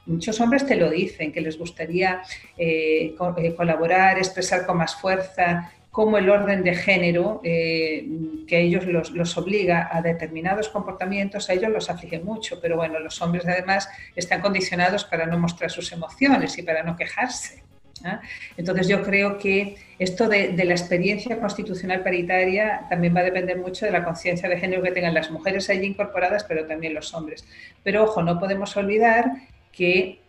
muchos 0.07 0.41
hombres 0.41 0.65
te 0.65 0.77
lo 0.77 0.89
dicen, 0.89 1.33
que 1.33 1.41
les 1.41 1.59
gustaría 1.59 2.23
eh, 2.57 3.15
eh, 3.37 3.55
colaborar, 3.55 4.17
expresar 4.17 4.65
con 4.65 4.79
más 4.79 4.95
fuerza, 4.95 5.73
cómo 5.97 6.19
el 6.19 6.29
orden 6.29 6.63
de 6.63 6.75
género 6.75 7.41
eh, 7.43 8.07
que 8.47 8.61
ellos 8.61 8.85
los, 8.85 9.39
obliga 9.39 9.89
a 9.91 10.03
determinados 10.03 10.69
comportamientos, 10.69 11.49
a 11.49 11.55
ellos 11.55 11.71
los 11.71 11.89
aflige 11.89 12.19
mucho, 12.19 12.61
pero 12.61 12.77
bueno, 12.77 13.01
los 13.01 13.23
hombres 13.23 13.47
además 13.47 13.89
están 14.15 14.43
condicionados 14.43 15.05
para 15.05 15.25
no 15.25 15.39
mostrar 15.39 15.71
sus 15.71 15.91
emociones 15.93 16.59
y 16.59 16.63
para 16.63 16.83
no 16.83 16.97
quejarse. 16.97 17.63
¿ah? 18.05 18.21
Entonces 18.59 18.89
yo 18.89 19.03
creo 19.03 19.39
que 19.39 19.77
esto 19.99 20.29
de, 20.29 20.53
la 20.53 20.75
experiencia 20.75 21.41
constitucional 21.41 22.03
paritaria 22.03 22.83
también 22.91 23.17
va 23.17 23.21
a 23.21 23.25
depender 23.25 23.57
mucho 23.57 23.87
de 23.87 23.93
la 23.93 24.05
conciencia 24.05 24.51
de 24.51 24.61
género 24.61 24.83
que 24.83 24.91
tengan 24.91 25.15
las 25.15 25.31
mujeres 25.31 25.71
allí 25.71 25.87
incorporadas, 25.87 26.45
pero 26.45 26.67
también 26.67 26.93
los 26.93 27.15
hombres. 27.15 27.47
Pero 27.83 28.05
ojo, 28.05 28.23
no 28.23 28.39
podemos 28.39 28.77
olvidar 28.77 29.33
que 29.73 30.21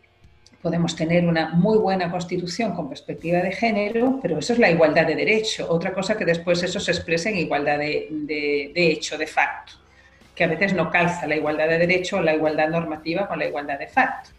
podemos 0.61 0.95
tener 0.95 1.25
una 1.25 1.49
muy 1.49 1.77
buena 1.77 2.09
constitución 2.09 2.73
con 2.73 2.89
perspectiva 2.89 3.39
de 3.39 3.51
género, 3.51 4.19
pero 4.21 4.39
eso 4.39 4.53
es 4.53 4.59
la 4.59 4.69
igualdad 4.69 5.05
de 5.05 5.15
derecho. 5.15 5.67
Otra 5.69 5.93
cosa 5.93 6.17
que 6.17 6.25
después 6.25 6.61
eso 6.63 6.79
se 6.79 6.91
expresa 6.91 7.29
en 7.29 7.37
igualdad 7.37 7.77
de, 7.77 8.71
de 8.73 8.91
hecho, 8.91 9.17
de 9.17 9.27
facto, 9.27 9.73
que 10.33 10.43
a 10.43 10.47
veces 10.47 10.73
no 10.73 10.89
calza 10.89 11.27
la 11.27 11.35
igualdad 11.35 11.67
de 11.67 11.77
derecho 11.77 12.17
o 12.17 12.21
la 12.21 12.33
igualdad 12.33 12.69
normativa 12.69 13.27
con 13.27 13.39
la 13.39 13.47
igualdad 13.47 13.79
de 13.79 13.87
facto. 13.87 14.31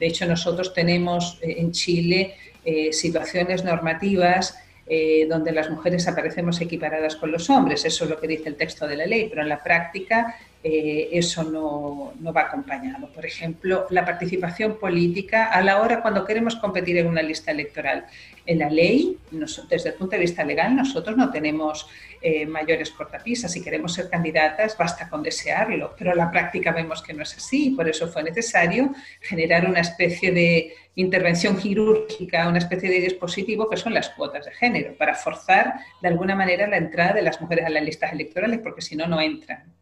De 0.00 0.06
hecho, 0.06 0.26
nosotros 0.26 0.72
tenemos 0.72 1.38
eh, 1.42 1.56
en 1.58 1.72
Chile 1.72 2.34
eh, 2.64 2.92
situaciones 2.92 3.64
normativas 3.64 4.58
eh, 4.86 5.26
donde 5.28 5.52
las 5.52 5.70
mujeres 5.70 6.08
aparecemos 6.08 6.60
equiparadas 6.60 7.14
con 7.16 7.30
los 7.30 7.48
hombres. 7.50 7.84
Eso 7.84 8.04
es 8.04 8.10
lo 8.10 8.18
que 8.18 8.26
dice 8.26 8.48
el 8.48 8.56
texto 8.56 8.88
de 8.88 8.96
la 8.96 9.06
ley, 9.06 9.28
pero 9.28 9.42
en 9.42 9.48
la 9.48 9.62
práctica 9.62 10.36
eso 10.62 11.42
no, 11.42 12.12
no, 12.20 12.32
va 12.32 12.42
acompañado. 12.42 13.10
Por 13.12 13.24
ejemplo, 13.24 13.86
la 13.90 14.04
participación 14.04 14.78
política 14.78 15.46
a 15.46 15.62
la 15.62 15.80
hora 15.80 16.02
cuando 16.02 16.24
queremos 16.26 16.56
competir 16.56 16.98
en 16.98 17.06
una 17.06 17.22
lista 17.22 17.50
electoral. 17.50 18.06
En 18.44 18.58
la 18.58 18.68
ley, 18.68 19.16
desde 19.30 19.90
el 19.90 19.94
punto 19.94 20.16
de 20.16 20.20
vista 20.20 20.44
legal, 20.44 20.76
nosotros 20.76 21.16
no 21.16 21.30
tenemos 21.30 21.88
eh, 22.20 22.44
mayores 22.44 22.90
cortapisas. 22.90 23.52
Si 23.52 23.62
queremos 23.62 23.94
ser 23.94 24.10
candidatas, 24.10 24.76
basta 24.76 25.08
con 25.08 25.22
desearlo, 25.22 25.94
pero 25.96 26.10
en 26.10 26.18
la 26.18 26.30
práctica 26.30 26.72
vemos 26.72 27.02
que 27.02 27.14
no 27.14 27.22
es 27.22 27.34
así. 27.36 27.70
Por 27.70 27.88
eso 27.88 28.08
fue 28.08 28.22
necesario 28.22 28.92
generar 29.20 29.66
una 29.66 29.80
especie 29.80 30.30
de 30.30 30.74
intervención 30.96 31.56
quirúrgica, 31.56 32.48
una 32.48 32.58
especie 32.58 32.90
de 32.90 33.00
dispositivo 33.00 33.70
que 33.70 33.78
son 33.78 33.94
las 33.94 34.10
cuotas 34.10 34.44
de 34.44 34.52
género, 34.52 34.94
para 34.96 35.14
forzar 35.14 35.74
de 36.02 36.08
alguna 36.08 36.34
manera 36.34 36.66
la 36.66 36.76
entrada 36.76 37.14
de 37.14 37.22
las 37.22 37.40
mujeres 37.40 37.64
a 37.64 37.70
las 37.70 37.82
listas 37.82 38.12
electorales, 38.12 38.58
porque 38.58 38.82
si 38.82 38.96
no, 38.96 39.06
no 39.06 39.20
entran. 39.20 39.79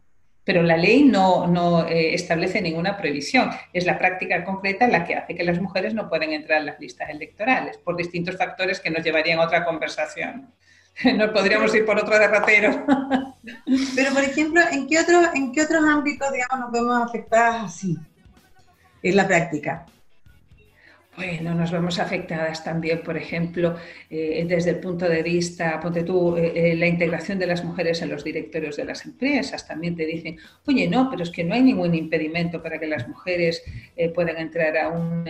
Pero 0.49 0.63
la 0.63 0.79
ley 0.79 1.05
no, 1.05 1.87
eh, 1.87 2.15
establece 2.15 2.63
ninguna 2.63 2.97
prohibición. 2.97 3.51
Es 3.75 3.85
la 3.85 3.99
práctica 3.99 4.43
concreta 4.47 4.89
la 4.89 5.05
que 5.05 5.15
hace 5.15 5.35
que 5.35 5.45
las 5.45 5.61
mujeres 5.61 5.93
no 5.93 6.09
puedan 6.09 6.33
entrar 6.33 6.63
a 6.63 6.65
las 6.65 6.81
listas 6.81 7.11
electorales 7.11 7.77
por 7.77 7.99
distintos 7.99 8.35
factores 8.39 8.81
que 8.81 8.89
nos 8.89 9.05
llevarían 9.05 9.41
a 9.41 9.45
otra 9.45 9.63
conversación. 9.63 10.51
Nos 11.17 11.33
podríamos 11.33 11.75
ir 11.75 11.85
por 11.85 11.99
otro 11.99 12.19
derrotero. 12.19 12.83
Pero, 13.95 14.15
por 14.15 14.25
ejemplo, 14.25 14.63
¿en 14.73 14.89
qué, 14.89 15.01
otro, 15.01 15.21
¿en 15.35 15.51
otros 15.51 15.85
ámbitos, 15.85 16.33
digamos, 16.33 16.61
nos 16.61 16.73
vemos 16.73 17.07
afectadas 17.07 17.65
así 17.65 17.99
en 19.03 19.17
la 19.17 19.29
práctica? 19.29 19.85
Bueno, 21.19 21.53
nos 21.53 21.73
vemos 21.73 21.99
afectadas 21.99 22.63
también, 22.63 23.03
por 23.03 23.17
ejemplo, 23.17 23.75
eh, 24.09 24.45
desde 24.49 24.71
el 24.71 24.79
punto 24.79 25.09
de 25.09 25.25
vista, 25.25 25.81
ponte 25.81 26.05
tú, 26.05 26.37
eh, 26.37 26.53
eh, 26.55 26.77
la 26.77 26.87
integración 26.87 27.41
de 27.41 27.47
las 27.49 27.65
mujeres 27.65 28.01
en 28.03 28.11
los 28.11 28.23
directorios 28.23 28.77
de 28.77 28.85
las 28.85 29.05
empresas. 29.05 29.67
También 29.67 29.97
te 29.97 30.07
dicen, 30.07 30.39
oye, 30.65 30.87
no, 30.87 31.11
pero 31.11 31.25
es 31.25 31.31
que 31.31 31.43
no 31.43 31.55
hay 31.57 31.63
ningún 31.63 31.93
impedimento 31.97 32.63
para 32.63 32.79
que 32.79 32.87
las 32.87 33.09
mujeres 33.09 33.65
puedan 34.15 34.37
entrar 34.37 34.79
a 34.79 34.91
un, 34.91 35.27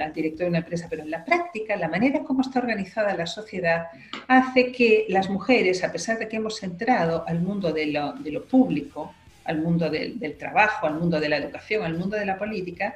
al 0.00 0.12
directorio 0.14 0.46
de 0.46 0.48
una 0.48 0.58
empresa, 0.60 0.86
pero 0.88 1.02
en 1.02 1.10
la 1.10 1.22
práctica, 1.22 1.76
la 1.76 1.88
manera 1.88 2.24
como 2.24 2.40
está 2.40 2.60
organizada 2.60 3.14
la 3.14 3.26
sociedad 3.26 3.88
hace 4.26 4.72
que 4.72 5.04
las 5.10 5.28
mujeres, 5.28 5.84
a 5.84 5.92
pesar 5.92 6.18
de 6.18 6.28
que 6.28 6.36
hemos 6.36 6.62
entrado 6.62 7.24
al 7.28 7.42
mundo 7.42 7.74
de 7.74 7.88
lo, 7.88 8.14
de 8.14 8.30
lo 8.30 8.46
público, 8.46 9.12
al 9.44 9.60
mundo 9.60 9.90
del, 9.90 10.18
del 10.18 10.38
trabajo, 10.38 10.86
al 10.86 10.98
mundo 10.98 11.20
de 11.20 11.28
la 11.28 11.36
educación, 11.36 11.84
al 11.84 11.98
mundo 11.98 12.16
de 12.16 12.24
la 12.24 12.38
política, 12.38 12.94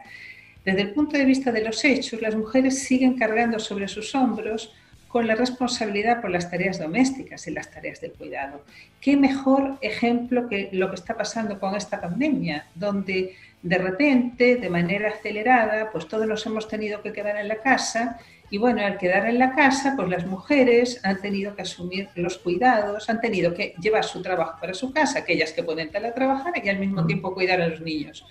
desde 0.64 0.82
el 0.82 0.92
punto 0.92 1.16
de 1.16 1.24
vista 1.24 1.50
de 1.50 1.64
los 1.64 1.84
hechos, 1.84 2.20
las 2.22 2.36
mujeres 2.36 2.80
siguen 2.84 3.18
cargando 3.18 3.58
sobre 3.58 3.88
sus 3.88 4.14
hombros 4.14 4.72
con 5.08 5.26
la 5.26 5.34
responsabilidad 5.34 6.22
por 6.22 6.30
las 6.30 6.50
tareas 6.50 6.78
domésticas 6.78 7.46
y 7.46 7.50
las 7.50 7.70
tareas 7.70 8.00
del 8.00 8.12
cuidado. 8.12 8.64
¿Qué 9.00 9.16
mejor 9.16 9.76
ejemplo 9.82 10.48
que 10.48 10.70
lo 10.72 10.88
que 10.88 10.94
está 10.94 11.16
pasando 11.16 11.60
con 11.60 11.74
esta 11.74 12.00
pandemia, 12.00 12.66
donde 12.74 13.34
de 13.62 13.78
repente, 13.78 14.56
de 14.56 14.70
manera 14.70 15.10
acelerada, 15.10 15.90
pues 15.92 16.08
todos 16.08 16.26
nos 16.26 16.44
hemos 16.46 16.66
tenido 16.66 17.02
que 17.02 17.12
quedar 17.12 17.36
en 17.36 17.48
la 17.48 17.56
casa 17.56 18.18
y 18.50 18.58
bueno, 18.58 18.84
al 18.84 18.98
quedar 18.98 19.26
en 19.26 19.38
la 19.38 19.54
casa, 19.54 19.94
pues 19.96 20.08
las 20.08 20.26
mujeres 20.26 21.00
han 21.04 21.20
tenido 21.20 21.54
que 21.54 21.62
asumir 21.62 22.08
los 22.16 22.38
cuidados, 22.38 23.08
han 23.08 23.20
tenido 23.20 23.54
que 23.54 23.74
llevar 23.80 24.04
su 24.04 24.20
trabajo 24.20 24.58
para 24.60 24.74
su 24.74 24.92
casa, 24.92 25.20
aquellas 25.20 25.52
que 25.52 25.62
pueden 25.62 25.90
teletrabajar 25.90 26.52
y 26.62 26.68
al 26.68 26.78
mismo 26.78 27.06
tiempo 27.06 27.32
cuidar 27.32 27.62
a 27.62 27.68
los 27.68 27.80
niños. 27.80 28.26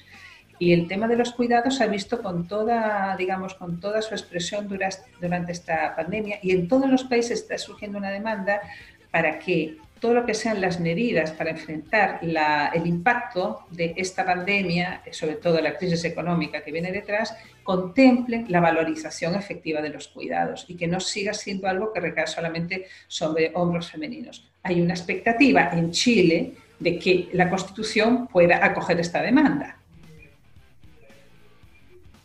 Y 0.61 0.73
el 0.73 0.87
tema 0.87 1.07
de 1.07 1.15
los 1.15 1.31
cuidados 1.31 1.77
se 1.77 1.83
ha 1.83 1.87
visto 1.87 2.21
con 2.21 2.47
toda, 2.47 3.15
digamos, 3.17 3.55
con 3.55 3.79
toda 3.79 3.99
su 4.03 4.13
expresión 4.13 4.67
durante 5.19 5.51
esta 5.51 5.95
pandemia 5.95 6.37
y 6.43 6.51
en 6.51 6.67
todos 6.67 6.87
los 6.87 7.03
países 7.03 7.39
está 7.39 7.57
surgiendo 7.57 7.97
una 7.97 8.11
demanda 8.11 8.61
para 9.09 9.39
que 9.39 9.77
todo 9.99 10.13
lo 10.13 10.23
que 10.23 10.35
sean 10.35 10.61
las 10.61 10.79
medidas 10.79 11.31
para 11.31 11.49
enfrentar 11.49 12.19
el 12.21 12.85
impacto 12.85 13.61
de 13.71 13.95
esta 13.97 14.23
pandemia, 14.23 15.01
sobre 15.09 15.37
todo 15.37 15.59
la 15.61 15.75
crisis 15.77 16.03
económica 16.03 16.63
que 16.63 16.71
viene 16.71 16.91
detrás, 16.91 17.35
contemplen 17.63 18.45
la 18.49 18.59
valorización 18.59 19.33
efectiva 19.33 19.81
de 19.81 19.89
los 19.89 20.09
cuidados 20.09 20.65
y 20.67 20.75
que 20.75 20.85
no 20.85 20.99
siga 20.99 21.33
siendo 21.33 21.67
algo 21.69 21.91
que 21.91 22.01
recae 22.01 22.27
solamente 22.27 22.85
sobre 23.07 23.49
hombros 23.55 23.89
femeninos. 23.89 24.47
Hay 24.61 24.79
una 24.79 24.93
expectativa 24.93 25.71
en 25.73 25.89
Chile 25.89 26.53
de 26.77 26.99
que 26.99 27.29
la 27.33 27.49
Constitución 27.49 28.27
pueda 28.27 28.63
acoger 28.63 28.99
esta 28.99 29.23
demanda. 29.23 29.80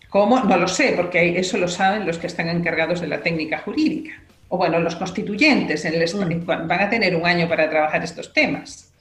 ¿Cómo? 0.08 0.40
No 0.40 0.56
lo 0.56 0.68
sé, 0.68 0.94
porque 0.96 1.38
eso 1.38 1.58
lo 1.58 1.68
saben 1.68 2.06
los 2.06 2.18
que 2.18 2.26
están 2.26 2.48
encargados 2.48 3.00
de 3.00 3.08
la 3.08 3.22
técnica 3.22 3.58
jurídica. 3.58 4.12
O 4.48 4.56
bueno, 4.56 4.78
los 4.78 4.94
constituyentes 4.96 5.84
en 5.84 5.94
el, 5.94 6.14
mm. 6.14 6.46
van 6.46 6.80
a 6.80 6.88
tener 6.88 7.16
un 7.16 7.26
año 7.26 7.48
para 7.48 7.68
trabajar 7.68 8.02
estos 8.04 8.32
temas. 8.32 8.92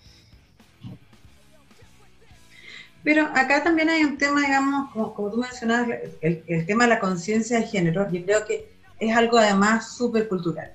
Pero 3.03 3.27
acá 3.35 3.63
también 3.63 3.87
hay 3.89 4.03
un 4.03 4.17
tema, 4.17 4.41
digamos, 4.41 4.91
como, 4.91 5.29
tú 5.29 5.37
mencionabas, 5.37 5.89
el, 6.21 6.65
tema 6.65 6.85
de 6.85 6.89
la 6.89 6.99
conciencia 6.99 7.59
de 7.59 7.67
género, 7.67 8.11
yo 8.11 8.25
creo 8.25 8.45
que 8.47 8.67
es 8.99 9.15
algo 9.15 9.37
además 9.37 9.95
súper 9.95 10.27
cultural, 10.27 10.73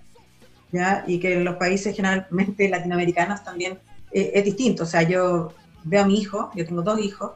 ¿ya? 0.71 1.03
Y 1.09 1.19
que 1.19 1.33
en 1.33 1.45
los 1.45 1.57
países 1.57 1.97
generalmente 1.97 2.69
latinoamericanos 2.69 3.43
también 3.43 3.81
eh, 4.12 4.31
es 4.33 4.45
distinto. 4.45 4.85
O 4.85 4.87
sea, 4.87 5.03
yo 5.03 5.53
veo 5.83 6.03
a 6.03 6.07
mi 6.07 6.21
hijo, 6.21 6.53
yo 6.55 6.64
tengo 6.64 6.83
dos 6.83 7.01
hijos, 7.01 7.33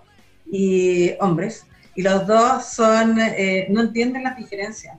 y 0.49 1.15
hombres, 1.19 1.67
y 1.95 2.03
los 2.03 2.27
dos 2.27 2.67
son, 2.67 3.21
eh, 3.21 3.67
no 3.71 3.83
entienden 3.83 4.25
las 4.25 4.37
diferencias. 4.37 4.99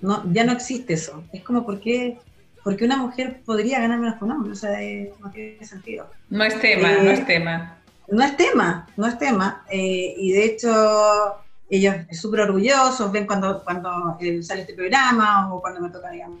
No, 0.00 0.22
ya 0.32 0.44
no 0.44 0.52
existe 0.52 0.94
eso. 0.94 1.24
Es 1.32 1.42
como, 1.42 1.66
¿por 1.66 1.80
qué, 1.80 2.18
porque 2.62 2.84
una 2.84 2.96
mujer 2.96 3.42
podría 3.44 3.80
ganar 3.80 3.98
menos 3.98 4.18
que 4.18 4.24
un 4.24 4.30
hombre? 4.30 4.52
O 4.52 4.54
sea, 4.54 4.78
no 5.20 5.30
tiene 5.30 5.64
sentido. 5.64 6.08
No 6.30 6.44
es 6.44 6.60
tema, 6.60 6.92
no 7.02 7.10
es 7.10 7.20
eh, 7.20 7.24
tema. 7.26 7.78
No 8.08 8.24
es 8.24 8.36
tema, 8.36 8.86
no 8.96 9.06
es 9.06 9.18
tema. 9.18 9.64
Eh, 9.70 10.14
y 10.16 10.32
de 10.32 10.44
hecho, 10.44 11.34
ellos 11.68 11.96
súper 12.12 12.42
orgullosos, 12.42 13.10
ven 13.10 13.26
cuando, 13.26 13.64
cuando 13.64 14.16
sale 14.42 14.60
este 14.60 14.74
programa 14.74 15.52
o 15.52 15.60
cuando 15.60 15.80
me 15.80 15.90
toca, 15.90 16.10
digamos, 16.10 16.38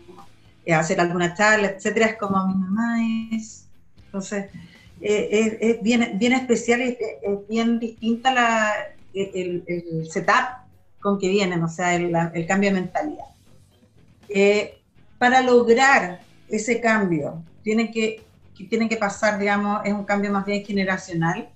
hacer 0.72 1.00
alguna 1.00 1.34
charla, 1.34 1.68
etcétera. 1.68 2.06
Es 2.06 2.16
como 2.16 2.46
mi 2.46 2.54
mamá 2.54 2.98
es. 3.32 3.66
Entonces, 4.06 4.46
es, 5.00 5.82
bien, 5.82 6.12
bien 6.14 6.32
especial, 6.32 6.80
es 6.80 6.96
bien 7.48 7.80
distinta 7.80 8.32
la 8.32 8.72
el, 9.22 10.08
setup 10.10 10.66
con 11.00 11.18
que 11.18 11.28
vienen, 11.28 11.62
o 11.62 11.68
sea, 11.68 11.94
el, 11.94 12.46
cambio 12.46 12.70
de 12.70 12.80
mentalidad. 12.80 13.24
Eh, 14.28 14.78
para 15.18 15.42
lograr 15.42 16.20
ese 16.48 16.80
cambio, 16.80 17.42
tienen 17.62 17.90
que, 17.90 18.24
tienen 18.68 18.88
que 18.88 18.96
pasar, 18.96 19.38
digamos, 19.38 19.82
es 19.84 19.92
un 19.92 20.04
cambio 20.04 20.30
más 20.32 20.44
bien 20.44 20.64
generacional, 20.64 21.48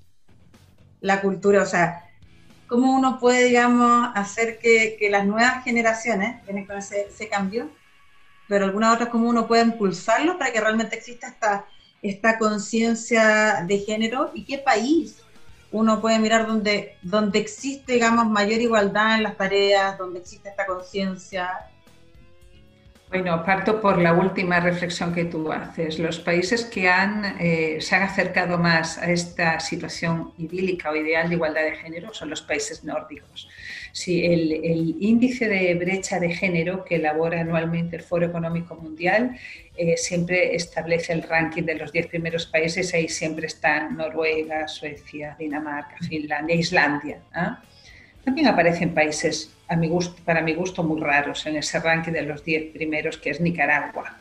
la 1.00 1.20
cultura, 1.20 1.62
o 1.62 1.66
sea, 1.66 2.04
cómo 2.66 2.94
uno 2.96 3.18
puede, 3.18 3.44
digamos, 3.44 4.10
hacer 4.14 4.58
que, 4.58 4.96
las 5.10 5.26
nuevas 5.26 5.64
generaciones 5.64 6.42
tienen 6.44 6.66
con 6.66 6.78
ese, 6.78 7.08
ese, 7.08 7.28
cambio, 7.28 7.68
pero 8.48 8.64
algunas 8.64 8.94
otras, 8.94 9.08
cómo 9.08 9.28
uno 9.28 9.46
puede 9.46 9.62
impulsarlo 9.62 10.38
para 10.38 10.52
que 10.52 10.60
realmente 10.60 10.96
exista 10.96 11.28
esta, 11.28 11.66
esta 12.02 12.38
conciencia 12.38 13.64
de 13.66 13.78
género 13.78 14.30
y 14.34 14.44
qué 14.44 14.58
país 14.58 15.22
uno 15.72 16.00
puede 16.00 16.18
mirar 16.18 16.46
donde, 16.46 16.96
donde 17.02 17.38
existe, 17.38 17.94
digamos, 17.94 18.26
mayor 18.26 18.60
igualdad 18.60 19.16
en 19.16 19.24
las 19.24 19.36
tareas, 19.36 19.98
donde 19.98 20.20
existe 20.20 20.50
esta 20.50 20.66
conciencia. 20.66 21.50
Bueno, 23.08 23.44
parto 23.44 23.78
por 23.78 23.98
la 23.98 24.14
última 24.14 24.58
reflexión 24.60 25.12
que 25.12 25.26
tú 25.26 25.52
haces. 25.52 25.98
Los 25.98 26.18
países 26.18 26.64
que 26.64 26.88
han, 26.88 27.36
eh, 27.38 27.76
se 27.80 27.94
han 27.94 28.04
acercado 28.04 28.56
más 28.56 28.96
a 28.96 29.10
esta 29.10 29.60
situación 29.60 30.32
idílica 30.38 30.90
o 30.90 30.96
ideal 30.96 31.28
de 31.28 31.34
igualdad 31.34 31.62
de 31.62 31.76
género 31.76 32.14
son 32.14 32.30
los 32.30 32.40
países 32.40 32.84
nórdicos. 32.84 33.50
Sí, 33.92 34.24
el, 34.24 34.52
el, 34.64 34.96
índice 34.98 35.46
de 35.46 35.74
brecha 35.74 36.18
de 36.18 36.34
género 36.34 36.86
que 36.86 36.96
elabora 36.96 37.42
anualmente 37.42 37.96
el 37.96 38.02
Foro 38.02 38.24
Económico 38.24 38.76
Mundial 38.76 39.38
eh, 39.76 39.96
siempre 39.96 40.54
establece 40.54 41.12
el 41.12 41.22
ranking 41.22 41.62
de 41.62 41.74
los 41.74 41.92
10 41.92 42.06
primeros 42.08 42.46
países, 42.46 42.92
ahí 42.92 43.08
siempre 43.08 43.46
están 43.46 43.96
Noruega, 43.96 44.68
Suecia, 44.68 45.34
Dinamarca, 45.38 45.96
Finlandia, 46.06 46.56
Islandia. 46.56 47.22
¿ah? 47.32 47.62
También 48.24 48.48
aparecen 48.48 48.92
países 48.92 49.50
para 50.24 50.42
mi 50.42 50.54
gusto 50.54 50.82
muy 50.82 51.00
raros 51.00 51.46
en 51.46 51.56
ese 51.56 51.80
ranking 51.80 52.12
de 52.12 52.22
los 52.22 52.44
10 52.44 52.72
primeros, 52.72 53.16
que 53.16 53.30
es 53.30 53.40
Nicaragua. 53.40 54.18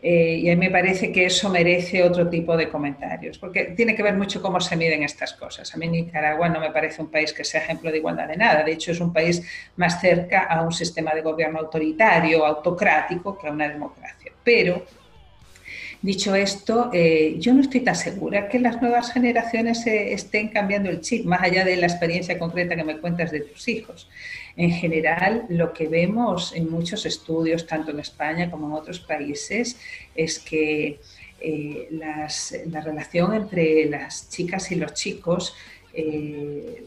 Eh, 0.00 0.38
y 0.42 0.50
a 0.50 0.54
mí 0.54 0.66
me 0.66 0.70
parece 0.70 1.10
que 1.10 1.26
eso 1.26 1.48
merece 1.48 2.04
otro 2.04 2.28
tipo 2.28 2.56
de 2.56 2.68
comentarios, 2.68 3.36
porque 3.36 3.64
tiene 3.76 3.96
que 3.96 4.02
ver 4.04 4.14
mucho 4.14 4.40
cómo 4.40 4.60
se 4.60 4.76
miden 4.76 5.02
estas 5.02 5.32
cosas. 5.32 5.74
A 5.74 5.76
mí 5.76 5.88
Nicaragua 5.88 6.48
no 6.48 6.60
me 6.60 6.70
parece 6.70 7.02
un 7.02 7.10
país 7.10 7.32
que 7.32 7.42
sea 7.42 7.62
ejemplo 7.62 7.90
de 7.90 7.98
igualdad 7.98 8.28
de 8.28 8.36
nada, 8.36 8.62
de 8.62 8.72
hecho 8.72 8.92
es 8.92 9.00
un 9.00 9.12
país 9.12 9.42
más 9.76 10.00
cerca 10.00 10.44
a 10.44 10.62
un 10.62 10.72
sistema 10.72 11.12
de 11.14 11.22
gobierno 11.22 11.58
autoritario, 11.58 12.46
autocrático, 12.46 13.36
que 13.36 13.48
a 13.48 13.50
una 13.50 13.68
democracia. 13.68 14.17
Pero 14.48 14.86
Dicho 16.00 16.36
esto, 16.36 16.90
eh, 16.92 17.34
yo 17.40 17.52
no 17.52 17.60
estoy 17.60 17.80
tan 17.80 17.96
segura 17.96 18.48
que 18.48 18.60
las 18.60 18.80
nuevas 18.80 19.12
generaciones 19.12 19.84
estén 19.84 20.48
cambiando 20.48 20.88
el 20.90 21.00
chip, 21.00 21.24
más 21.24 21.42
allá 21.42 21.64
de 21.64 21.76
la 21.76 21.88
experiencia 21.88 22.38
concreta 22.38 22.76
que 22.76 22.84
me 22.84 22.98
cuentas 22.98 23.32
de 23.32 23.40
tus 23.40 23.66
hijos. 23.66 24.08
En 24.56 24.70
general, 24.70 25.46
lo 25.48 25.72
que 25.72 25.88
vemos 25.88 26.54
en 26.54 26.70
muchos 26.70 27.04
estudios, 27.04 27.66
tanto 27.66 27.90
en 27.90 27.98
España 27.98 28.48
como 28.48 28.68
en 28.68 28.74
otros 28.74 29.00
países, 29.00 29.76
es 30.14 30.38
que 30.38 31.00
eh, 31.40 31.88
la 31.90 32.80
relación 32.80 33.34
entre 33.34 33.86
las 33.86 34.30
chicas 34.30 34.70
y 34.70 34.76
los 34.76 34.94
chicos 34.94 35.56
eh, 36.00 36.86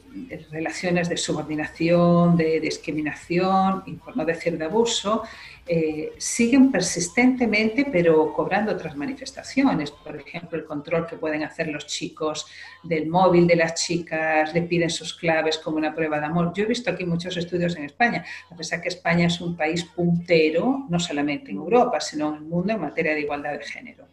relaciones 0.51 1.09
de 1.09 1.17
subordinación, 1.17 2.37
de 2.37 2.61
discriminación 2.61 3.83
por 4.03 4.15
no 4.15 4.23
decir 4.23 4.57
de 4.57 4.63
abuso, 4.65 5.23
eh, 5.67 6.13
siguen 6.17 6.71
persistentemente 6.71 7.87
pero 7.91 8.31
cobrando 8.31 8.71
otras 8.71 8.95
manifestaciones. 8.95 9.91
Por 9.91 10.15
ejemplo, 10.15 10.57
el 10.57 10.63
control 10.63 11.07
que 11.07 11.17
pueden 11.17 11.43
hacer 11.43 11.67
los 11.67 11.87
chicos 11.87 12.47
del 12.83 13.07
móvil 13.07 13.47
de 13.47 13.57
las 13.57 13.73
chicas, 13.73 14.53
le 14.53 14.61
piden 14.61 14.89
sus 14.89 15.13
claves 15.13 15.57
como 15.57 15.75
una 15.75 15.93
prueba 15.93 16.19
de 16.19 16.27
amor. 16.27 16.53
Yo 16.55 16.63
he 16.63 16.67
visto 16.67 16.89
aquí 16.89 17.05
muchos 17.05 17.35
estudios 17.35 17.75
en 17.75 17.83
España, 17.83 18.23
a 18.49 18.55
pesar 18.55 18.81
que 18.81 18.87
España 18.87 19.27
es 19.27 19.41
un 19.41 19.57
país 19.57 19.83
puntero, 19.83 20.85
no 20.89 20.99
solamente 20.99 21.51
en 21.51 21.57
Europa, 21.57 21.99
sino 21.99 22.29
en 22.29 22.35
el 22.35 22.41
mundo 22.43 22.71
en 22.73 22.79
materia 22.79 23.13
de 23.13 23.21
igualdad 23.21 23.59
de 23.59 23.65
género. 23.65 24.07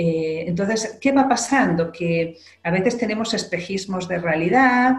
Eh, 0.00 0.44
entonces, 0.46 0.96
¿qué 1.00 1.10
va 1.10 1.28
pasando? 1.28 1.90
Que 1.90 2.38
a 2.62 2.70
veces 2.70 2.96
tenemos 2.96 3.34
espejismos 3.34 4.06
de 4.06 4.20
realidad, 4.20 4.94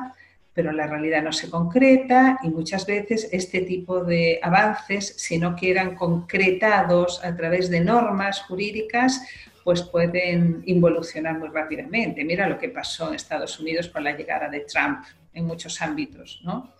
pero 0.53 0.73
la 0.73 0.88
realidad 0.88 1.23
no 1.23 1.31
se 1.31 1.49
concreta 1.49 2.38
y 2.43 2.49
muchas 2.49 2.85
veces 2.85 3.29
este 3.31 3.62
tipo 3.62 4.03
de 4.03 4.41
avances, 4.43 5.13
si 5.15 5.38
no 5.38 5.55
quedan 5.55 5.95
concretados 5.95 7.23
a 7.23 7.33
través 7.33 7.69
de 7.69 7.79
normas 7.79 8.41
jurídicas, 8.41 9.25
pues 9.63 9.83
pueden 9.83 10.63
involucionar 10.65 11.39
muy 11.39 11.47
rápidamente. 11.47 12.25
Mira 12.25 12.49
lo 12.49 12.59
que 12.59 12.67
pasó 12.67 13.07
en 13.07 13.15
Estados 13.15 13.57
Unidos 13.57 13.88
con 13.88 14.03
la 14.03 14.17
llegada 14.17 14.49
de 14.49 14.62
Trump 14.62 15.05
en 15.33 15.45
muchos 15.45 15.81
ámbitos, 15.81 16.41
¿no? 16.43 16.73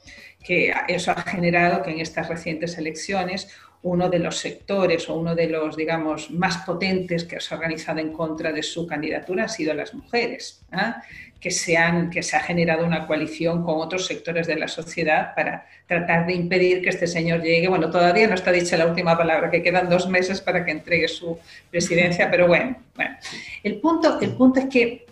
Que 0.44 0.74
eso 0.88 1.12
ha 1.12 1.22
generado 1.22 1.82
que 1.84 1.92
en 1.92 2.00
estas 2.00 2.30
recientes 2.30 2.78
elecciones 2.78 3.50
uno 3.82 4.10
de 4.10 4.20
los 4.20 4.38
sectores 4.38 5.08
o 5.10 5.16
uno 5.16 5.36
de 5.36 5.48
los, 5.48 5.78
digamos, 5.78 6.32
más 6.32 6.58
potentes 6.66 7.24
que 7.24 7.40
se 7.40 7.54
ha 7.54 7.58
organizado 7.58 8.00
en 8.00 8.12
contra 8.12 8.52
de 8.52 8.62
su 8.62 8.86
candidatura 8.86 9.46
ha 9.46 9.48
sido 9.48 9.74
las 9.74 9.94
mujeres, 9.94 10.62
¿ah? 10.72 11.02
que, 11.40 11.50
se 11.50 11.78
han, 11.78 12.10
que 12.10 12.22
se 12.22 12.36
ha 12.36 12.42
generado 12.42 12.86
una 12.86 13.08
coalición 13.08 13.64
con 13.64 13.80
otros 13.80 14.06
sectores 14.06 14.48
de 14.48 14.58
la 14.58 14.68
sociedad 14.68 15.34
para 15.34 15.66
tratar 15.88 16.28
de 16.28 16.34
impedir 16.34 16.82
que 16.82 16.90
este 16.90 17.08
señor 17.08 17.42
llegue. 17.42 17.70
Bueno, 17.70 17.90
todavía 17.90 18.28
no 18.28 18.36
está 18.36 18.52
dicha 18.52 18.76
la 18.76 18.86
última 18.86 19.18
palabra, 19.18 19.50
que 19.50 19.64
quedan 19.64 19.90
dos 19.90 20.10
meses 20.10 20.42
para 20.42 20.66
que 20.66 20.72
entregue 20.72 21.08
su 21.08 21.40
presidencia, 21.72 22.30
pero 22.30 22.48
bueno, 22.48 22.76
bueno. 22.96 23.16
El, 23.64 23.80
punto, 23.80 24.20
el 24.20 24.32
punto 24.32 24.60
es 24.60 24.66
que 24.66 25.06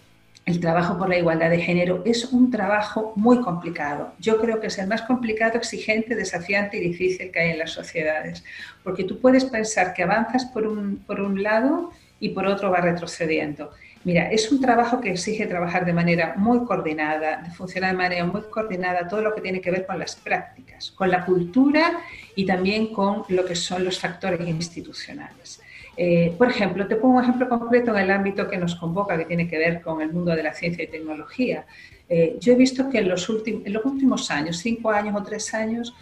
el 0.47 0.61
trabajo 0.61 0.97
por 0.97 1.09
la 1.09 1.17
igualdad 1.17 1.49
de 1.49 1.59
género 1.59 2.01
es 2.05 2.31
un 2.31 2.49
trabajo 2.49 3.11
muy 3.17 3.41
complicado. 3.41 4.13
Yo 4.17 4.39
creo 4.39 4.61
que 4.61 4.67
es 4.67 4.79
el 4.79 4.87
más 4.87 5.01
complicado, 5.01 5.57
exigente, 5.57 6.15
desafiante 6.15 6.77
y 6.77 6.79
difícil 6.79 7.31
que 7.31 7.39
hay 7.41 7.49
en 7.51 7.59
las 7.59 7.71
sociedades, 7.71 8.45
porque 8.81 9.03
tú 9.03 9.19
puedes 9.19 9.43
pensar 9.43 9.93
que 9.93 10.03
avanzas 10.03 10.45
por 10.45 10.65
un, 10.65 11.03
por 11.05 11.19
un 11.19 11.43
lado 11.43 11.91
y 12.21 12.29
por 12.29 12.47
otro 12.47 12.71
va 12.71 12.79
retrocediendo. 12.79 13.71
Mira, 14.05 14.31
es 14.31 14.49
un 14.49 14.61
trabajo 14.61 15.01
que 15.01 15.11
exige 15.11 15.47
trabajar 15.47 15.85
de 15.85 15.91
manera 15.91 16.35
muy 16.37 16.63
coordinada, 16.63 17.41
de 17.41 17.51
funcionar 17.51 17.91
de 17.91 17.97
manera 17.97 18.25
muy 18.25 18.43
coordinada, 18.43 19.05
todo 19.05 19.21
lo 19.21 19.35
que 19.35 19.41
tiene 19.41 19.59
que 19.59 19.69
ver 19.69 19.85
con 19.85 19.99
las 19.99 20.15
prácticas, 20.15 20.91
con 20.91 21.11
la 21.11 21.25
cultura 21.25 21.99
y 22.37 22.45
también 22.45 22.93
con 22.93 23.23
lo 23.27 23.43
que 23.43 23.55
son 23.55 23.83
los 23.83 23.99
factores 23.99 24.39
institucionales. 24.47 25.61
Eh, 25.97 26.35
por 26.37 26.49
ejemplo, 26.49 26.87
te 26.87 26.95
pongo 26.95 27.17
un 27.17 27.23
ejemplo 27.23 27.49
concreto 27.49 27.91
en 27.91 28.03
el 28.03 28.11
ámbito 28.11 28.47
que 28.47 28.57
nos 28.57 28.75
convoca, 28.75 29.17
que 29.17 29.25
tiene 29.25 29.47
que 29.47 29.57
ver 29.57 29.81
con 29.81 29.99
el 30.01 30.13
mundo 30.13 30.35
de 30.35 30.43
la 30.43 30.53
ciencia 30.53 30.83
y 30.83 30.87
tecnología. 30.87 31.65
Eh, 32.07 32.37
yo 32.39 32.53
he 32.53 32.55
visto 32.55 32.87
que 32.89 32.99
en 32.99 33.09
los, 33.09 33.27
últimos 33.29 34.29
años, 34.29 34.57
cinco 34.57 34.91
años 34.91 35.15
o 35.19 35.23
tres 35.23 35.53
años, 35.55 35.95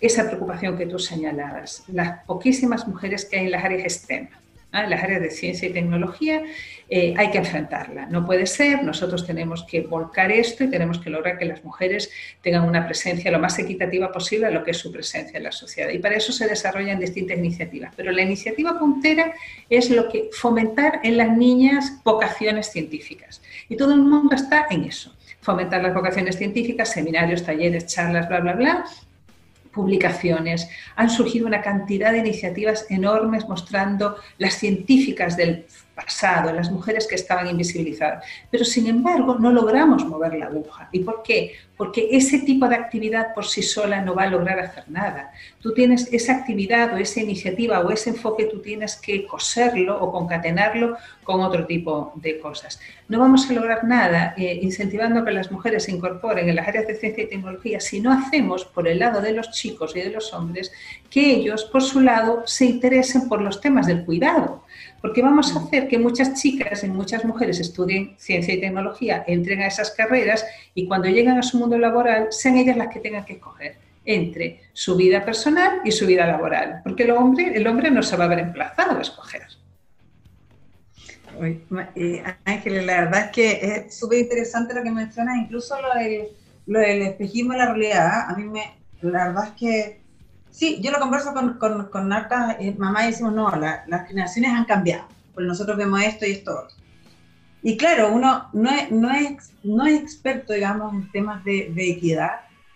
esa 0.00 0.26
preocupación 0.26 0.78
que 0.78 0.86
tú 0.86 0.98
señalabas, 0.98 1.84
las 1.88 2.24
poquísimas 2.24 2.86
mujeres 2.86 3.24
que 3.24 3.38
hay 3.38 3.46
en 3.46 3.50
las 3.50 3.64
áreas 3.64 3.92
STEM, 3.92 4.28
en 4.72 4.90
las 4.90 5.02
áreas 5.02 5.20
de 5.20 5.30
ciencia 5.30 5.68
y 5.68 5.72
tecnología, 5.72 6.42
eh, 6.88 7.14
hay 7.16 7.30
que 7.30 7.38
enfrentarla. 7.38 8.06
No 8.06 8.24
puede 8.24 8.46
ser, 8.46 8.82
nosotros 8.82 9.26
tenemos 9.26 9.64
que 9.64 9.82
volcar 9.82 10.32
esto 10.32 10.64
y 10.64 10.70
tenemos 10.70 10.98
que 10.98 11.10
lograr 11.10 11.38
que 11.38 11.44
las 11.44 11.64
mujeres 11.64 12.10
tengan 12.42 12.64
una 12.64 12.86
presencia 12.86 13.30
lo 13.30 13.38
más 13.38 13.58
equitativa 13.58 14.10
posible 14.10 14.46
a 14.46 14.50
lo 14.50 14.64
que 14.64 14.72
es 14.72 14.78
su 14.78 14.90
presencia 14.92 15.36
en 15.36 15.44
la 15.44 15.52
sociedad. 15.52 15.90
Y 15.90 15.98
para 15.98 16.16
eso 16.16 16.32
se 16.32 16.46
desarrollan 16.46 16.98
distintas 16.98 17.38
iniciativas. 17.38 17.92
Pero 17.96 18.12
la 18.12 18.22
iniciativa 18.22 18.78
puntera 18.78 19.34
es 19.68 19.90
lo 19.90 20.08
que 20.08 20.30
fomentar 20.32 21.00
en 21.02 21.16
las 21.16 21.36
niñas 21.36 22.02
vocaciones 22.04 22.70
científicas. 22.70 23.42
Y 23.68 23.76
todo 23.76 23.92
el 23.92 24.00
mundo 24.00 24.34
está 24.34 24.66
en 24.70 24.84
eso. 24.84 25.14
Fomentar 25.40 25.82
las 25.82 25.94
vocaciones 25.94 26.36
científicas, 26.36 26.92
seminarios, 26.92 27.44
talleres, 27.44 27.86
charlas, 27.86 28.28
bla, 28.28 28.40
bla, 28.40 28.52
bla, 28.52 28.84
publicaciones, 29.72 30.68
han 30.96 31.10
surgido 31.10 31.46
una 31.46 31.62
cantidad 31.62 32.12
de 32.12 32.18
iniciativas 32.18 32.86
enormes 32.90 33.48
mostrando 33.48 34.16
las 34.38 34.54
científicas 34.54 35.36
del 35.36 35.66
pasado, 35.94 36.52
las 36.52 36.70
mujeres 36.70 37.06
que 37.06 37.14
estaban 37.14 37.48
invisibilizadas. 37.48 38.24
Pero 38.50 38.64
sin 38.64 38.86
embargo 38.86 39.36
no 39.38 39.52
logramos 39.52 40.04
mover 40.06 40.34
la 40.34 40.46
aguja. 40.46 40.88
¿Y 40.92 41.00
por 41.00 41.22
qué? 41.22 41.54
Porque 41.76 42.08
ese 42.12 42.40
tipo 42.40 42.68
de 42.68 42.76
actividad 42.76 43.34
por 43.34 43.44
sí 43.44 43.62
sola 43.62 44.00
no 44.00 44.14
va 44.14 44.24
a 44.24 44.30
lograr 44.30 44.58
hacer 44.60 44.84
nada. 44.88 45.32
Tú 45.60 45.74
tienes 45.74 46.12
esa 46.12 46.34
actividad 46.34 46.94
o 46.94 46.96
esa 46.96 47.20
iniciativa 47.20 47.80
o 47.80 47.90
ese 47.90 48.10
enfoque, 48.10 48.44
tú 48.44 48.60
tienes 48.60 48.96
que 48.96 49.26
coserlo 49.26 50.00
o 50.00 50.12
concatenarlo 50.12 50.96
con 51.24 51.40
otro 51.40 51.66
tipo 51.66 52.12
de 52.16 52.38
cosas. 52.38 52.80
No 53.08 53.18
vamos 53.18 53.48
a 53.50 53.52
lograr 53.52 53.84
nada 53.84 54.34
eh, 54.36 54.60
incentivando 54.62 55.24
que 55.24 55.32
las 55.32 55.50
mujeres 55.50 55.84
se 55.84 55.92
incorporen 55.92 56.48
en 56.48 56.56
las 56.56 56.68
áreas 56.68 56.86
de 56.86 56.94
ciencia 56.94 57.24
y 57.24 57.28
tecnología 57.28 57.80
si 57.80 58.00
no 58.00 58.12
hacemos 58.12 58.64
por 58.64 58.88
el 58.88 58.98
lado 58.98 59.20
de 59.20 59.32
los 59.32 59.50
chicos 59.50 59.94
y 59.96 60.00
de 60.00 60.10
los 60.10 60.32
hombres 60.32 60.72
que 61.10 61.32
ellos, 61.32 61.64
por 61.64 61.82
su 61.82 62.00
lado, 62.00 62.44
se 62.46 62.64
interesen 62.64 63.28
por 63.28 63.40
los 63.42 63.60
temas 63.60 63.86
del 63.86 64.04
cuidado 64.04 64.62
porque 65.02 65.20
vamos 65.20 65.54
a 65.54 65.58
hacer 65.58 65.88
que 65.88 65.98
muchas 65.98 66.40
chicas 66.40 66.84
y 66.84 66.88
muchas 66.88 67.24
mujeres 67.24 67.58
estudien 67.58 68.14
ciencia 68.18 68.54
y 68.54 68.60
tecnología, 68.60 69.24
entren 69.26 69.60
a 69.60 69.66
esas 69.66 69.90
carreras 69.90 70.46
y 70.74 70.86
cuando 70.86 71.08
lleguen 71.08 71.36
a 71.36 71.42
su 71.42 71.58
mundo 71.58 71.76
laboral 71.76 72.28
sean 72.30 72.56
ellas 72.56 72.76
las 72.76 72.88
que 72.88 73.00
tengan 73.00 73.24
que 73.24 73.34
escoger 73.34 73.76
entre 74.04 74.62
su 74.72 74.96
vida 74.96 75.24
personal 75.24 75.80
y 75.84 75.90
su 75.90 76.06
vida 76.06 76.26
laboral, 76.26 76.80
porque 76.84 77.02
el 77.02 77.10
hombre, 77.10 77.52
el 77.54 77.66
hombre 77.66 77.90
no 77.90 78.02
se 78.02 78.16
va 78.16 78.24
a 78.24 78.28
ver 78.28 78.38
emplazado 78.38 78.96
a 78.96 79.02
escoger. 79.02 79.42
Ángeles, 82.44 82.86
la 82.86 83.00
verdad 83.00 83.24
es 83.26 83.30
que 83.32 83.52
es 83.62 83.98
súper 83.98 84.20
interesante 84.20 84.74
lo 84.74 84.82
que 84.82 84.90
mencionas, 84.90 85.36
incluso 85.38 85.74
lo 85.80 85.94
del, 85.98 86.28
lo 86.66 86.78
del 86.78 87.02
espejismo 87.02 87.52
de 87.52 87.58
la 87.58 87.66
realidad. 87.66 88.06
¿ah? 88.06 88.26
A 88.30 88.36
mí 88.36 88.44
me, 88.44 88.74
la 89.00 89.28
verdad 89.28 89.48
es 89.48 89.52
que 89.52 90.01
Sí, 90.52 90.80
yo 90.82 90.90
lo 90.90 91.00
converso 91.00 91.32
con, 91.32 91.54
con, 91.54 91.86
con 91.86 92.12
hartas 92.12 92.56
eh, 92.60 92.76
y 92.76 93.06
decimos, 93.06 93.32
no, 93.32 93.50
las 93.56 94.06
generaciones 94.06 94.52
han 94.52 94.66
cambiado, 94.66 95.06
porque 95.32 95.48
nosotros 95.48 95.78
vemos 95.78 96.02
esto 96.02 96.26
y 96.26 96.32
esto. 96.32 96.68
Y 97.62 97.78
claro, 97.78 98.12
uno 98.12 98.50
no 98.52 98.70
es, 98.70 98.90
no 98.90 99.10
es, 99.10 99.50
no 99.62 99.86
es 99.86 99.98
experto, 99.98 100.52
digamos, 100.52 100.92
en 100.92 101.10
temas 101.10 101.42
de, 101.42 101.72
de, 101.74 101.90
equidad, 101.92 102.32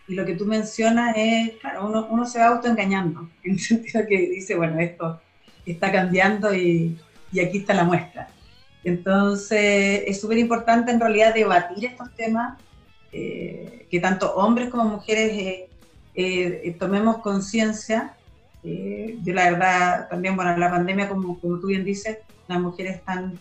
y 0.09 0.15
lo 0.15 0.25
que 0.25 0.35
tú 0.35 0.47
mencionas 0.47 1.15
es, 1.19 1.51
claro, 1.61 1.87
uno, 1.87 2.07
uno 2.09 2.25
se 2.25 2.39
va 2.39 2.47
autoengañando, 2.47 3.29
en 3.45 3.53
el 3.53 3.61
sentido 3.61 4.07
que 4.09 4.21
dice, 4.21 4.57
bueno, 4.57 4.81
esto 4.81 5.21
está 5.67 5.93
cambiando 5.93 6.55
y, 6.55 6.99
y 7.31 7.41
aquí 7.41 7.59
está 7.59 7.75
la 7.75 7.85
muestra. 7.85 8.29
Entonces, 8.85 10.03
es 10.07 10.19
súper 10.19 10.39
importante 10.39 10.93
en 10.93 11.01
realidad 11.01 11.35
debatir 11.35 11.85
estos 11.85 12.15
temas, 12.15 12.59
eh, 13.13 13.87
que 13.91 14.01
tanto 14.01 14.35
hombres 14.35 14.71
como 14.71 14.85
mujeres 14.85 15.33
eh, 15.33 15.69
eh, 16.17 16.77
tomemos 16.79 17.19
conciencia. 17.19 18.15
Eh, 18.65 19.19
yo 19.23 19.35
la 19.35 19.51
verdad, 19.51 20.09
también, 20.09 20.35
bueno, 20.35 20.57
la 20.57 20.71
pandemia, 20.71 21.09
como, 21.09 21.39
como 21.39 21.59
tú 21.59 21.69
bien 21.69 21.85
dices, 21.85 22.19
las 22.49 22.61
mujeres 22.61 22.97
están 22.97 23.39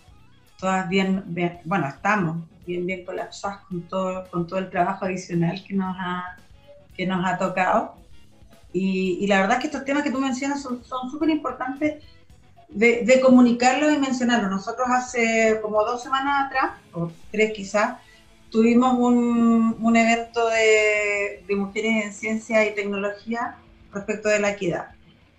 todas 0.59 0.87
bien, 0.87 1.23
bueno, 1.63 1.87
estamos 1.87 2.37
bien, 2.65 2.85
bien 2.85 3.05
colapsadas 3.05 3.59
con 3.65 3.81
todo, 3.83 4.29
con 4.29 4.47
todo 4.47 4.59
el 4.59 4.69
trabajo 4.69 5.05
adicional 5.05 5.63
que 5.67 5.73
nos 5.73 5.95
ha, 5.99 6.37
que 6.95 7.05
nos 7.05 7.25
ha 7.25 7.37
tocado. 7.37 7.95
Y, 8.73 9.19
y 9.21 9.27
la 9.27 9.39
verdad 9.39 9.57
es 9.57 9.61
que 9.61 9.67
estos 9.67 9.85
temas 9.85 10.03
que 10.03 10.11
tú 10.11 10.19
mencionas 10.19 10.61
son 10.61 10.81
súper 11.09 11.29
importantes 11.29 12.03
de, 12.69 13.03
de, 13.05 13.21
comunicarlos 13.21 13.93
y 13.93 13.97
mencionarlos. 13.97 14.51
Nosotros 14.51 14.87
hace 14.89 15.59
como 15.61 15.83
dos 15.83 16.03
semanas 16.03 16.47
atrás, 16.47 16.71
o 16.91 17.11
tres 17.31 17.53
quizás, 17.53 17.99
tuvimos 18.51 18.97
un, 18.97 19.77
un 19.79 19.95
evento 19.95 20.47
de, 20.49 21.43
de, 21.47 21.55
mujeres 21.55 22.05
en 22.05 22.13
ciencia 22.13 22.65
y 22.67 22.75
tecnología 22.75 23.57
respecto 23.93 24.29
de 24.29 24.39
la 24.39 24.51
equidad. 24.51 24.87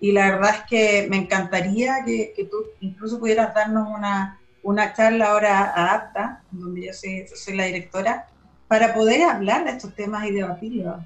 Y 0.00 0.12
la 0.12 0.32
verdad 0.32 0.56
es 0.56 0.62
que 0.68 1.06
me 1.08 1.16
encantaría 1.16 2.04
que, 2.04 2.32
que 2.36 2.44
tú 2.44 2.56
incluso 2.80 3.18
pudieras 3.18 3.54
darnos 3.54 3.88
una, 3.88 4.38
una 4.62 4.92
charla 4.92 5.30
ahora 5.30 5.72
adapta, 5.74 6.42
donde 6.50 6.86
yo 6.86 6.92
soy, 6.92 7.26
soy, 7.34 7.56
la 7.56 7.64
directora, 7.64 8.26
para 8.68 8.94
poder 8.94 9.22
hablar 9.22 9.64
de 9.64 9.70
estos 9.70 9.94
temas 9.94 10.26
y 10.26 10.32
debatirlos. 10.32 11.02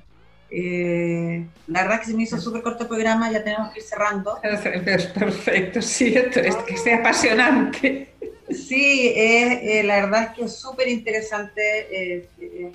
Eh, 0.51 1.47
la 1.69 1.83
verdad 1.83 2.01
que 2.01 2.07
se 2.07 2.15
me 2.15 2.25
hizo 2.25 2.39
súper 2.39 2.63
corto 2.63 2.85
el 2.85 2.89
programa, 2.89 3.31
ya 3.31 3.45
tenemos 3.45 3.73
que 3.73 3.81
ir 3.81 3.87
cerrando. 3.87 4.39
Perfecto, 5.15 5.81
sí, 5.81 6.15
esto 6.17 6.41
es 6.41 6.57
que 6.57 6.77
sea 6.77 6.97
apasionante. 6.97 8.15
Sí, 8.51 9.13
eh, 9.15 9.83
la 9.85 9.97
verdad 9.97 10.23
es 10.25 10.31
que 10.31 10.45
es 10.45 10.57
súper 10.57 10.89
interesante. 10.89 11.63
Eh, 11.91 12.29
eh, 12.41 12.73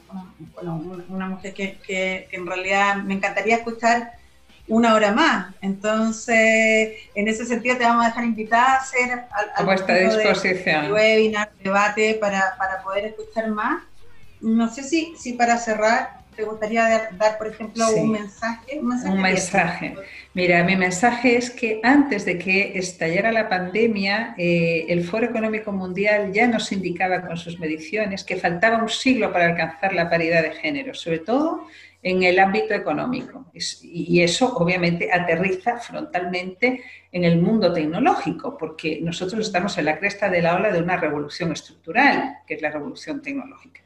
bueno, 0.53 1.03
una 1.09 1.27
mujer 1.27 1.53
que, 1.53 1.77
que, 1.85 2.27
en 2.31 2.45
realidad 2.45 2.97
me 2.97 3.15
encantaría 3.15 3.57
escuchar 3.57 4.13
una 4.67 4.93
hora 4.93 5.11
más. 5.11 5.53
Entonces, 5.61 6.93
en 7.13 7.27
ese 7.27 7.45
sentido, 7.45 7.77
te 7.77 7.83
vamos 7.83 8.05
a 8.05 8.09
dejar 8.09 8.23
invitada 8.23 8.73
a 8.73 8.77
hacer 8.77 9.25
a 9.55 9.63
vuestra 9.63 9.97
disposición. 9.97 10.91
webinar, 10.91 11.51
debate 11.63 12.15
para, 12.15 12.55
para 12.57 12.81
poder 12.81 13.05
escuchar 13.05 13.49
más. 13.49 13.83
No 14.41 14.73
sé 14.73 14.83
si, 14.83 15.15
si 15.17 15.33
para 15.33 15.57
cerrar 15.57 16.24
¿Te 16.35 16.43
gustaría 16.43 17.09
dar, 17.17 17.37
por 17.37 17.47
ejemplo, 17.47 17.85
un 17.95 18.11
mensaje? 18.11 18.79
Un 18.81 19.21
mensaje. 19.21 19.95
Mira, 20.33 20.63
mi 20.63 20.75
mensaje 20.75 21.37
es 21.37 21.49
que 21.49 21.79
antes 21.81 22.25
de 22.25 22.37
que 22.37 22.77
estallara 22.77 23.31
la 23.31 23.47
pandemia, 23.47 24.35
eh, 24.37 24.85
el 24.89 25.05
Foro 25.05 25.27
Económico 25.27 25.71
Mundial 25.71 26.33
ya 26.33 26.47
nos 26.47 26.71
indicaba 26.73 27.21
con 27.21 27.37
sus 27.37 27.57
mediciones 27.59 28.23
que 28.25 28.35
faltaba 28.35 28.77
un 28.77 28.89
siglo 28.89 29.31
para 29.31 29.45
alcanzar 29.45 29.93
la 29.93 30.09
paridad 30.09 30.43
de 30.43 30.51
género, 30.51 30.93
sobre 30.93 31.19
todo 31.19 31.67
en 32.03 32.21
el 32.21 32.37
ámbito 32.37 32.73
económico. 32.73 33.45
Y 33.81 34.21
eso 34.21 34.57
obviamente 34.57 35.09
aterriza 35.11 35.77
frontalmente 35.77 36.83
en 37.11 37.23
el 37.23 37.41
mundo 37.41 37.73
tecnológico, 37.73 38.57
porque 38.57 38.99
nosotros 39.01 39.47
estamos 39.47 39.77
en 39.77 39.85
la 39.85 39.97
cresta 39.97 40.29
de 40.29 40.41
la 40.41 40.55
ola 40.55 40.71
de 40.71 40.81
una 40.81 40.97
revolución 40.97 41.51
estructural, 41.53 42.39
que 42.45 42.55
es 42.55 42.61
la 42.61 42.69
revolución 42.69 43.21
tecnológica. 43.21 43.84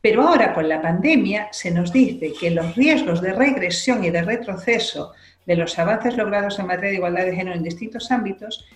Pero 0.00 0.22
ahora 0.22 0.54
con 0.54 0.68
la 0.68 0.80
pandemia 0.80 1.48
se 1.52 1.70
nos 1.70 1.92
dice 1.92 2.32
que 2.38 2.50
los 2.50 2.74
riesgos 2.74 3.20
de 3.20 3.32
regresión 3.32 4.04
y 4.04 4.10
de 4.10 4.22
retroceso 4.22 5.12
de 5.46 5.56
los 5.56 5.78
avances 5.78 6.16
logrados 6.16 6.58
en 6.58 6.66
materia 6.66 6.90
de 6.90 6.96
igualdad 6.96 7.24
de 7.26 7.36
género 7.36 7.56
en 7.56 7.62
distintos 7.62 8.10
ámbitos 8.10 8.66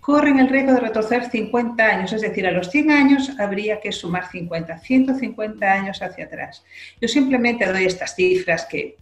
corren 0.00 0.40
el 0.40 0.48
riesgo 0.48 0.72
de 0.72 0.80
retroceder 0.80 1.30
50 1.30 1.84
años, 1.84 2.12
es 2.12 2.22
decir, 2.22 2.44
a 2.44 2.50
los 2.50 2.70
100 2.70 2.90
años 2.90 3.30
habría 3.38 3.80
que 3.80 3.92
sumar 3.92 4.28
50, 4.28 4.78
150 4.78 5.72
años 5.72 6.02
hacia 6.02 6.24
atrás. 6.24 6.64
Yo 7.00 7.06
simplemente 7.06 7.64
doy 7.66 7.84
estas 7.84 8.16
cifras 8.16 8.66
que 8.66 8.96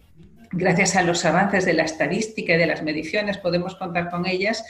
gracias 0.51 0.95
a 0.95 1.03
los 1.03 1.23
avances 1.25 1.65
de 1.65 1.73
la 1.73 1.83
estadística 1.83 2.53
y 2.53 2.57
de 2.57 2.65
las 2.65 2.83
mediciones 2.83 3.37
podemos 3.37 3.75
contar 3.75 4.09
con 4.09 4.25
ellas 4.25 4.63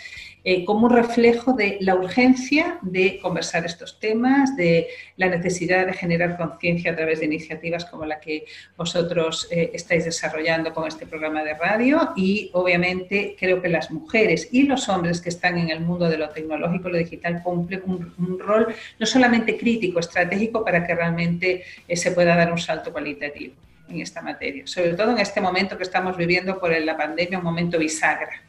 eh, 0.44 0.66
como 0.66 0.88
un 0.88 0.94
reflejo 0.94 1.54
de 1.54 1.78
la 1.82 1.94
urgencia 1.94 2.80
de 2.82 3.20
conversar 3.22 3.64
estos 3.64 4.00
temas, 4.00 4.56
de 4.58 4.88
la 5.16 5.28
necesidad 5.28 5.86
de 5.86 5.94
generar 5.94 6.36
conciencia 6.36 6.92
a 6.92 6.96
través 6.96 7.20
de 7.20 7.28
iniciativas 7.28 7.86
como 7.86 8.06
la 8.06 8.20
que 8.20 8.46
vosotros 8.76 9.48
eh, 9.52 9.70
estáis 9.74 10.06
desarrollando 10.06 10.74
con 10.74 10.88
este 10.88 11.06
programa 11.06 11.44
de 11.44 11.54
radio. 11.54 12.14
Y 12.16 12.50
obviamente 12.54 13.36
creo 13.40 13.62
que 13.62 13.70
las 13.70 13.92
mujeres 13.92 14.50
y 14.52 14.64
los 14.64 14.90
hombres 14.90 15.22
que 15.22 15.30
están 15.30 15.60
en 15.60 15.70
el 15.70 15.82
mundo 15.82 16.10
de 16.10 16.18
lo 16.18 16.30
tecnológico, 16.32 16.90
lo 16.90 16.98
digital, 16.98 17.44
cumplen 17.44 17.84
un, 17.86 18.40
rol 18.40 18.74
no 18.98 19.06
solamente 19.06 19.58
crítico, 19.58 20.00
estratégico 20.00 20.66
para 20.66 20.88
que 20.88 20.96
realmente 20.96 21.64
eh, 21.88 21.96
se 21.96 22.12
pueda 22.12 22.36
dar 22.36 22.52
un 22.52 22.58
salto 22.58 22.92
cualitativo 22.92 23.54
en 23.92 24.02
esta 24.02 24.22
materia, 24.22 24.66
sobre 24.66 24.94
todo 24.94 25.12
en 25.12 25.20
este 25.20 25.42
momento 25.42 25.78
que 25.78 25.84
estamos 25.84 26.18
viviendo 26.18 26.60
por 26.60 26.72
la 26.78 26.98
pandemia, 26.98 27.38
un 27.38 27.44
momento 27.44 27.78
bisagra. 27.78 28.42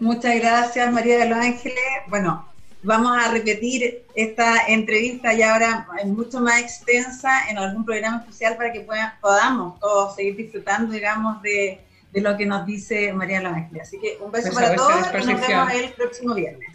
Muchas 0.00 0.36
gracias, 0.36 0.92
María 0.92 1.18
de 1.18 1.28
los 1.28 1.38
Ángeles. 1.38 1.78
Bueno, 2.06 2.48
vamos 2.82 3.18
a 3.18 3.30
repetir 3.32 4.04
esta 4.14 4.66
entrevista 4.68 5.32
ya 5.32 5.54
ahora 5.54 5.88
mucho 6.04 6.40
más 6.40 6.60
extensa 6.60 7.48
en 7.50 7.58
algún 7.58 7.84
programa 7.84 8.18
especial 8.18 8.56
para 8.56 8.72
que 8.72 8.86
podamos 9.20 9.80
todos 9.80 10.14
seguir 10.14 10.36
disfrutando, 10.36 10.92
digamos, 10.92 11.42
de, 11.42 11.80
lo 12.14 12.36
que 12.36 12.46
nos 12.46 12.66
dice 12.66 13.12
María 13.12 13.38
de 13.38 13.44
los 13.44 13.52
Ángeles. 13.52 13.82
Así 13.82 13.98
que 13.98 14.18
un 14.20 14.30
beso 14.30 14.50
pues 14.52 14.64
para 14.64 14.74
todos 14.74 15.06
y 15.12 15.26
nos 15.26 15.46
vemos 15.46 15.72
el 15.72 15.90
próximo 15.90 16.34
viernes. 16.34 16.68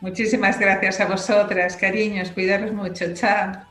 Muchísimas 0.00 0.58
gracias 0.58 1.00
a 1.00 1.06
vosotras, 1.06 1.76
cariños, 1.76 2.30
cuidaros 2.30 2.72
mucho, 2.72 3.14
chao. 3.14 3.65